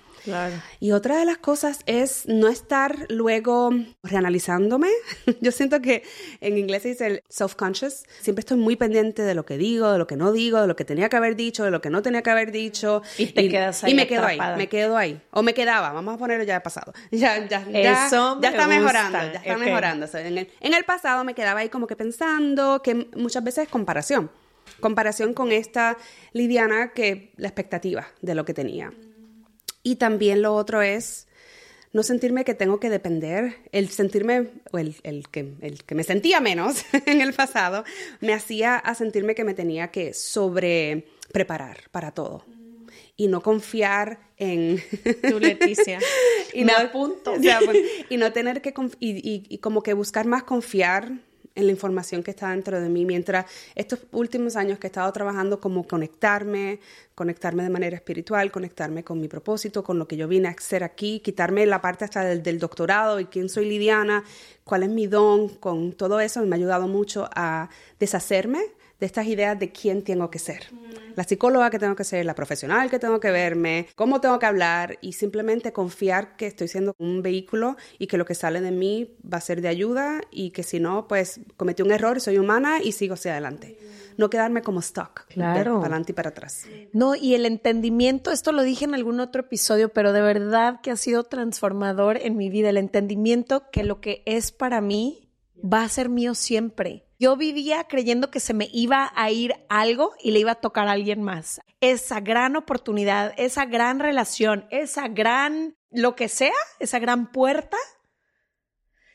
[0.80, 3.70] Y otra de las cosas es no estar luego
[4.02, 4.88] reanalizándome.
[5.40, 6.02] Yo siento que
[6.40, 8.04] en inglés se dice el self-conscious.
[8.20, 10.76] Siempre estoy muy pendiente de lo que digo, de lo que no digo, de lo
[10.76, 13.02] que tenía que haber dicho, de lo que no tenía que haber dicho.
[13.18, 13.92] Y te quedas ahí.
[13.92, 15.20] Y me quedo ahí, me quedo ahí.
[15.30, 16.92] O me quedaba, vamos a ponerlo ya de pasado.
[17.22, 20.06] Ya, ya, ya, Eso ya está mejorando, ya está mejorando.
[20.14, 23.68] en, el, en el pasado me quedaba ahí como que pensando que muchas veces es
[23.68, 24.30] comparación
[24.80, 25.96] comparación con esta
[26.32, 28.92] Lidiana que la expectativa de lo que tenía.
[29.82, 31.26] Y también lo otro es
[31.92, 36.04] no sentirme que tengo que depender, el sentirme, o el, el, que, el que me
[36.04, 37.84] sentía menos en el pasado,
[38.20, 42.44] me hacía a sentirme que me tenía que sobre preparar para todo
[43.16, 44.82] y no confiar en...
[45.28, 45.98] Tu Leticia.
[46.54, 47.32] y me no, apunto.
[47.32, 47.78] o sea, pues,
[48.08, 48.72] y no tener que...
[49.00, 51.12] y- y como que buscar más confiar
[51.54, 55.12] en la información que está dentro de mí, mientras estos últimos años que he estado
[55.12, 56.80] trabajando como conectarme,
[57.14, 60.84] conectarme de manera espiritual, conectarme con mi propósito, con lo que yo vine a hacer
[60.84, 64.24] aquí, quitarme la parte hasta del, del doctorado y quién soy Lidiana,
[64.64, 68.60] cuál es mi don, con todo eso me ha ayudado mucho a deshacerme
[69.02, 70.68] de estas ideas de quién tengo que ser.
[71.16, 74.46] La psicóloga que tengo que ser, la profesional que tengo que verme, cómo tengo que
[74.46, 78.70] hablar y simplemente confiar que estoy siendo un vehículo y que lo que sale de
[78.70, 82.38] mí va a ser de ayuda y que si no, pues cometí un error, soy
[82.38, 83.76] humana y sigo hacia adelante.
[84.18, 85.72] No quedarme como stuck, Claro.
[85.80, 86.66] para adelante y para atrás.
[86.92, 90.92] No, y el entendimiento, esto lo dije en algún otro episodio, pero de verdad que
[90.92, 95.28] ha sido transformador en mi vida, el entendimiento que lo que es para mí
[95.62, 97.06] va a ser mío siempre.
[97.18, 100.88] Yo vivía creyendo que se me iba a ir algo y le iba a tocar
[100.88, 101.60] a alguien más.
[101.80, 107.76] Esa gran oportunidad, esa gran relación, esa gran, lo que sea, esa gran puerta.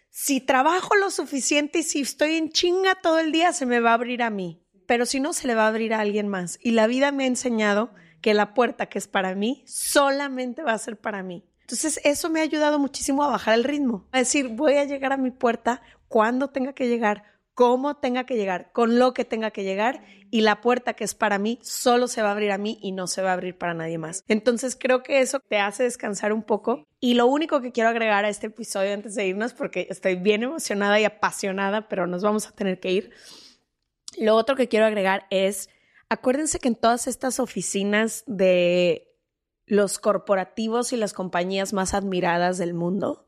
[0.09, 3.91] Si trabajo lo suficiente y si estoy en chinga todo el día, se me va
[3.91, 4.63] a abrir a mí.
[4.87, 6.59] Pero si no, se le va a abrir a alguien más.
[6.61, 10.71] Y la vida me ha enseñado que la puerta que es para mí solamente va
[10.71, 11.43] a ser para mí.
[11.67, 14.07] Entonces, eso me ha ayudado muchísimo a bajar el ritmo.
[14.13, 17.23] A decir, voy a llegar a mi puerta cuando tenga que llegar,
[17.57, 20.03] cómo tenga que llegar, con lo que tenga que llegar.
[20.29, 22.91] Y la puerta que es para mí solo se va a abrir a mí y
[22.91, 24.23] no se va a abrir para nadie más.
[24.27, 26.85] Entonces, creo que eso te hace descansar un poco.
[26.99, 30.43] Y lo único que quiero agregar a este episodio antes de irnos, porque estoy bien
[30.43, 33.11] emocionada y apasionada, pero nos vamos a tener que ir.
[34.19, 35.69] Lo otro que quiero agregar es,
[36.09, 39.15] acuérdense que en todas estas oficinas de
[39.65, 43.26] los corporativos y las compañías más admiradas del mundo,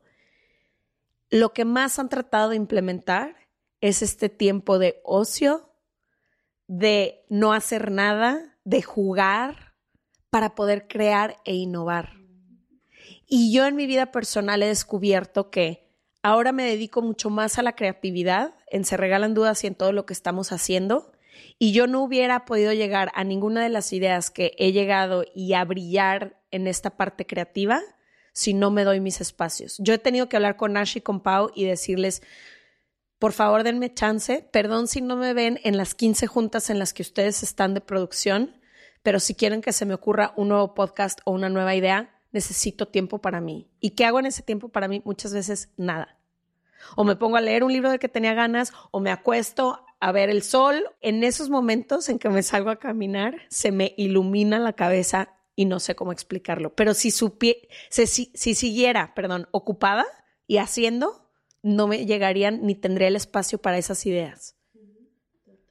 [1.30, 3.36] lo que más han tratado de implementar
[3.80, 5.72] es este tiempo de ocio,
[6.66, 9.74] de no hacer nada, de jugar
[10.28, 12.14] para poder crear e innovar.
[13.26, 15.88] Y yo en mi vida personal he descubierto que
[16.22, 19.92] ahora me dedico mucho más a la creatividad, en Se Regalan Dudas y en todo
[19.92, 21.12] lo que estamos haciendo.
[21.58, 25.54] Y yo no hubiera podido llegar a ninguna de las ideas que he llegado y
[25.54, 27.80] a brillar en esta parte creativa
[28.32, 29.76] si no me doy mis espacios.
[29.78, 32.22] Yo he tenido que hablar con Ash y con Pau y decirles,
[33.18, 36.94] por favor denme chance, perdón si no me ven en las 15 juntas en las
[36.94, 38.60] que ustedes están de producción,
[39.02, 42.88] pero si quieren que se me ocurra un nuevo podcast o una nueva idea, necesito
[42.88, 43.68] tiempo para mí.
[43.80, 45.02] ¿Y qué hago en ese tiempo para mí?
[45.04, 46.18] Muchas veces nada.
[46.96, 50.12] O me pongo a leer un libro del que tenía ganas, o me acuesto a
[50.12, 50.84] ver el sol.
[51.00, 55.66] En esos momentos en que me salgo a caminar, se me ilumina la cabeza y
[55.66, 56.74] no sé cómo explicarlo.
[56.74, 60.06] Pero si, supie si, si, si siguiera, perdón, ocupada
[60.46, 61.30] y haciendo,
[61.62, 64.56] no me llegarían ni tendría el espacio para esas ideas.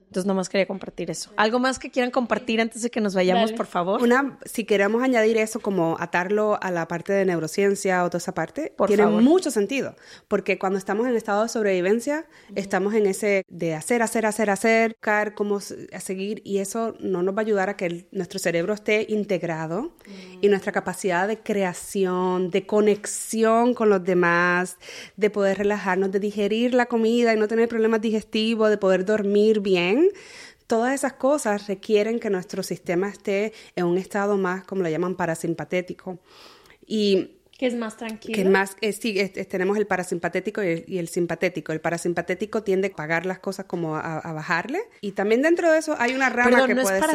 [0.09, 1.29] Entonces, nomás quería compartir eso.
[1.37, 3.57] ¿Algo más que quieran compartir antes de que nos vayamos, Dale.
[3.57, 4.01] por favor?
[4.01, 8.33] Una, si queremos añadir eso como atarlo a la parte de neurociencia o toda esa
[8.33, 9.21] parte, Por tiene favor.
[9.21, 9.95] mucho sentido,
[10.27, 14.93] porque cuando estamos en estado de sobrevivencia, estamos en ese de hacer, hacer, hacer, hacer,
[14.93, 18.39] buscar cómo a seguir y eso no nos va a ayudar a que el- nuestro
[18.39, 19.91] cerebro esté integrado
[20.41, 24.77] y nuestra capacidad de creación, de conexión con los demás,
[25.17, 29.59] de poder relajarnos, de digerir la comida y no tener problemas digestivos, de poder dormir
[29.59, 29.98] bien.
[30.67, 35.15] Todas esas cosas requieren que nuestro sistema esté en un estado más, como lo llaman,
[35.15, 36.19] parasimpatético.
[36.85, 38.35] Y Que es más tranquilo.
[38.35, 41.71] que más, eh, sí, es- es- tenemos el parasimpatético y el, y el simpatético.
[41.73, 44.79] El parasimpatético tiende a pagar las cosas como a, a bajarle.
[45.01, 47.09] Y también dentro de eso hay una rama Perdón, que ¿no es puede ser...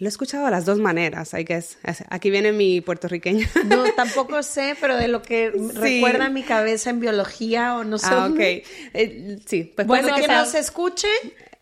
[0.00, 1.78] Lo he escuchado de las dos maneras, I guess.
[1.82, 3.46] Es- Aquí viene mi puertorriqueño.
[3.66, 8.06] No, tampoco sé, pero de lo que recuerda mi cabeza en biología o no sé.
[8.10, 8.38] ah, ok.
[8.40, 11.08] Eh, sí, pues Bueno, que nos escuche,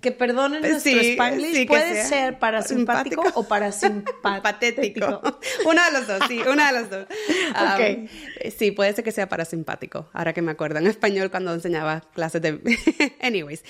[0.01, 3.41] que perdonen Pues nuestro sí, spanglish, sí, puede ser parasimpático simpático.
[3.41, 4.43] o parasimpatético.
[4.43, 5.23] Patético.
[5.67, 7.07] Uno de los dos, sí, una de los dos.
[7.57, 8.11] Um, Ok.
[8.59, 12.43] sí, puede ser que sea parasimpático, ahora que me acuerdo en español cuando enseñaba clases
[12.43, 12.61] de...
[13.23, 13.65] Anyways.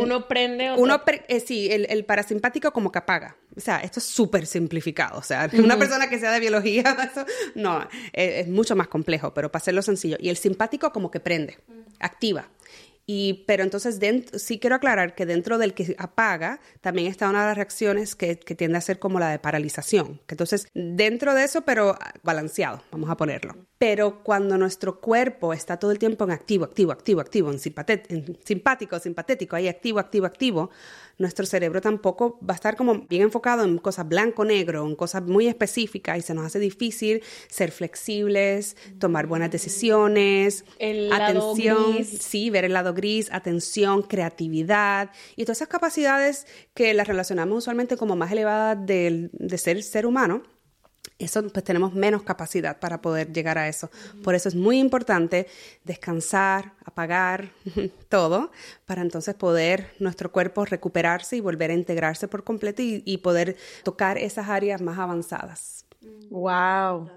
[0.00, 3.36] Uno prende, otro- Uno, pre- eh, sí, el, el parasimpático como que apaga.
[3.56, 5.18] O sea, esto es súper simplificado.
[5.18, 7.80] O sea, una persona que sea de biología, eso, no,
[8.12, 10.16] eh, es mucho más complejo, pero para hacerlo sencillo.
[10.20, 11.58] Y el simpático como que prende,
[12.00, 12.48] activa.
[13.06, 13.98] Y, pero entonces
[14.36, 18.36] sí quiero aclarar que dentro del que apaga también está una de las reacciones que,
[18.36, 20.20] tiende a ser como la de paralización.
[20.28, 23.56] Entonces dentro de eso, pero balanceado, vamos a ponerlo.
[23.82, 27.58] Pero cuando nuestro cuerpo está todo el tiempo en activo, activo, activo, activo, en,
[28.44, 30.70] simpático, simpatético, ahí activo, activo, activo,
[31.18, 35.48] nuestro cerebro tampoco va a estar como bien enfocado en cosas blanco-negro, en cosas muy
[35.48, 42.66] específicas y se nos hace difícil ser flexibles, tomar buenas decisiones, el atención, sí, ver
[42.66, 48.30] el lado gris, atención, creatividad y todas esas capacidades que las relacionamos usualmente como más
[48.30, 50.44] elevadas de, de ser ser humano
[51.18, 53.90] eso pues tenemos menos capacidad para poder llegar a eso.
[54.22, 55.46] Por eso es muy importante
[55.84, 57.50] descansar, apagar
[58.08, 58.50] todo,
[58.86, 64.18] para entonces poder nuestro cuerpo recuperarse y volver a integrarse por completo y, poder tocar
[64.18, 65.86] esas áreas más avanzadas.
[66.30, 67.08] Wow,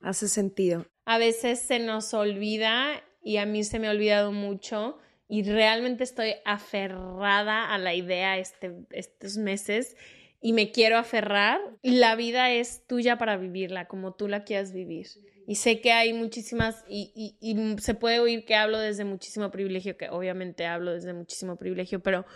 [0.00, 0.84] hace sentido.
[1.06, 6.04] A veces se nos olvida y a mí se me ha olvidado mucho y realmente
[6.04, 9.96] estoy aferrada a la idea este, estos meses
[10.44, 15.06] y me quiero aferrar, la vida es tuya para vivirla como tú la quieras vivir.
[15.46, 19.96] Y sé que hay muchísimas, y, y, se puede oír que hablo desde muchísimo privilegio,
[19.96, 22.26] que obviamente hablo desde muchísimo privilegio, pero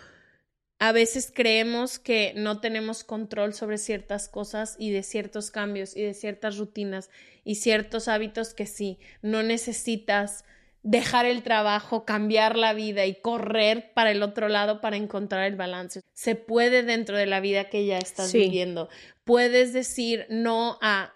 [0.79, 6.01] a veces creemos que no tenemos control sobre ciertas cosas y de ciertos cambios y
[6.01, 7.11] de ciertas rutinas
[7.43, 10.45] y ciertos hábitos que sí, no necesitas
[10.83, 15.55] dejar el trabajo, cambiar la vida y correr para el otro lado para encontrar el
[15.55, 16.01] balance.
[16.13, 18.89] Se puede dentro de la vida que ya estás viviendo.
[19.23, 21.13] Puedes decir no a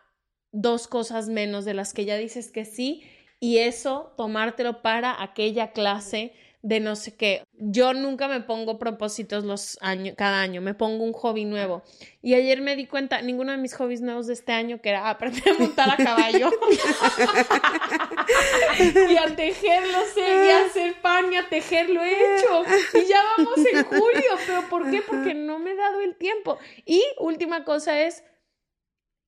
[0.51, 3.03] dos cosas menos de las que ya dices que sí
[3.39, 6.33] y eso tomártelo para aquella clase
[6.63, 7.43] de no sé qué.
[7.57, 11.83] Yo nunca me pongo propósitos los años, cada año, me pongo un hobby nuevo.
[12.21, 15.09] Y ayer me di cuenta, ninguno de mis hobbies nuevos de este año, que era
[15.09, 16.49] aprender a montar a caballo
[19.09, 22.63] y a tejer, lo sé, y a hacer pan y a tejer, lo he hecho.
[22.93, 25.01] Y ya vamos en julio, pero ¿por qué?
[25.01, 26.57] Porque no me he dado el tiempo.
[26.85, 28.23] Y última cosa es,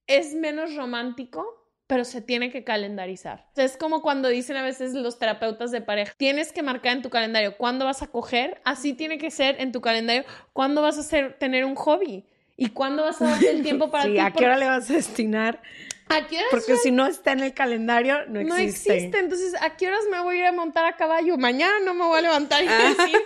[0.08, 3.48] es menos romántico pero se tiene que calendarizar.
[3.56, 7.10] Es como cuando dicen a veces los terapeutas de pareja, tienes que marcar en tu
[7.10, 11.02] calendario cuándo vas a coger, así tiene que ser en tu calendario cuándo vas a
[11.02, 12.26] hacer, tener un hobby
[12.58, 14.94] y cuándo vas a darte el tiempo para sí, ¿A qué hora le vas a
[14.94, 15.62] destinar
[16.08, 18.90] ¿A qué horas Porque si no está en el calendario, no existe.
[18.90, 19.18] No existe.
[19.18, 21.36] Entonces, ¿a qué horas me voy a ir a montar a caballo?
[21.38, 22.94] Mañana no me voy a levantar y ah.
[22.96, 23.20] decir,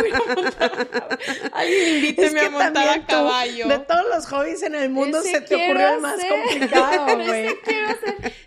[0.00, 1.18] voy a montar a caballo.
[1.52, 3.68] Alguien invíteme a montar a caballo.
[3.68, 7.48] de todos los hobbies en el mundo, se te ocurrió el más complicado, güey.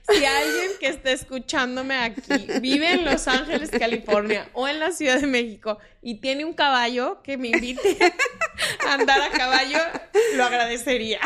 [0.10, 5.22] Si alguien que esté escuchándome aquí vive en Los Ángeles, California, o en la Ciudad
[5.22, 7.98] de México, y tiene un caballo que me invite
[8.86, 9.78] a andar a caballo,
[10.36, 11.20] lo agradecería.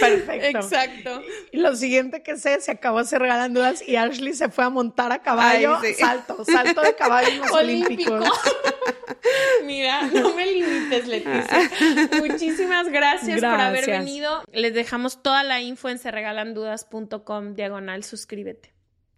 [0.00, 0.47] Perfecto.
[0.50, 1.22] Exacto.
[1.52, 4.70] Y lo siguiente que sé, se acabó se regalan dudas y Ashley se fue a
[4.70, 5.78] montar a caballo.
[5.98, 8.24] Salto, salto de caballo en los Olímpicos.
[9.64, 11.70] Mira, no me limites, Leticia.
[12.18, 14.42] Muchísimas gracias, por haber venido.
[14.52, 18.72] Les dejamos toda la info en serregalandudas.com diagonal suscríbete.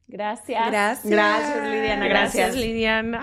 [0.09, 0.67] Gracias.
[0.67, 1.11] Gracias.
[1.11, 2.09] Gracias, Lidiana.
[2.09, 3.23] Gracias, Lidiana.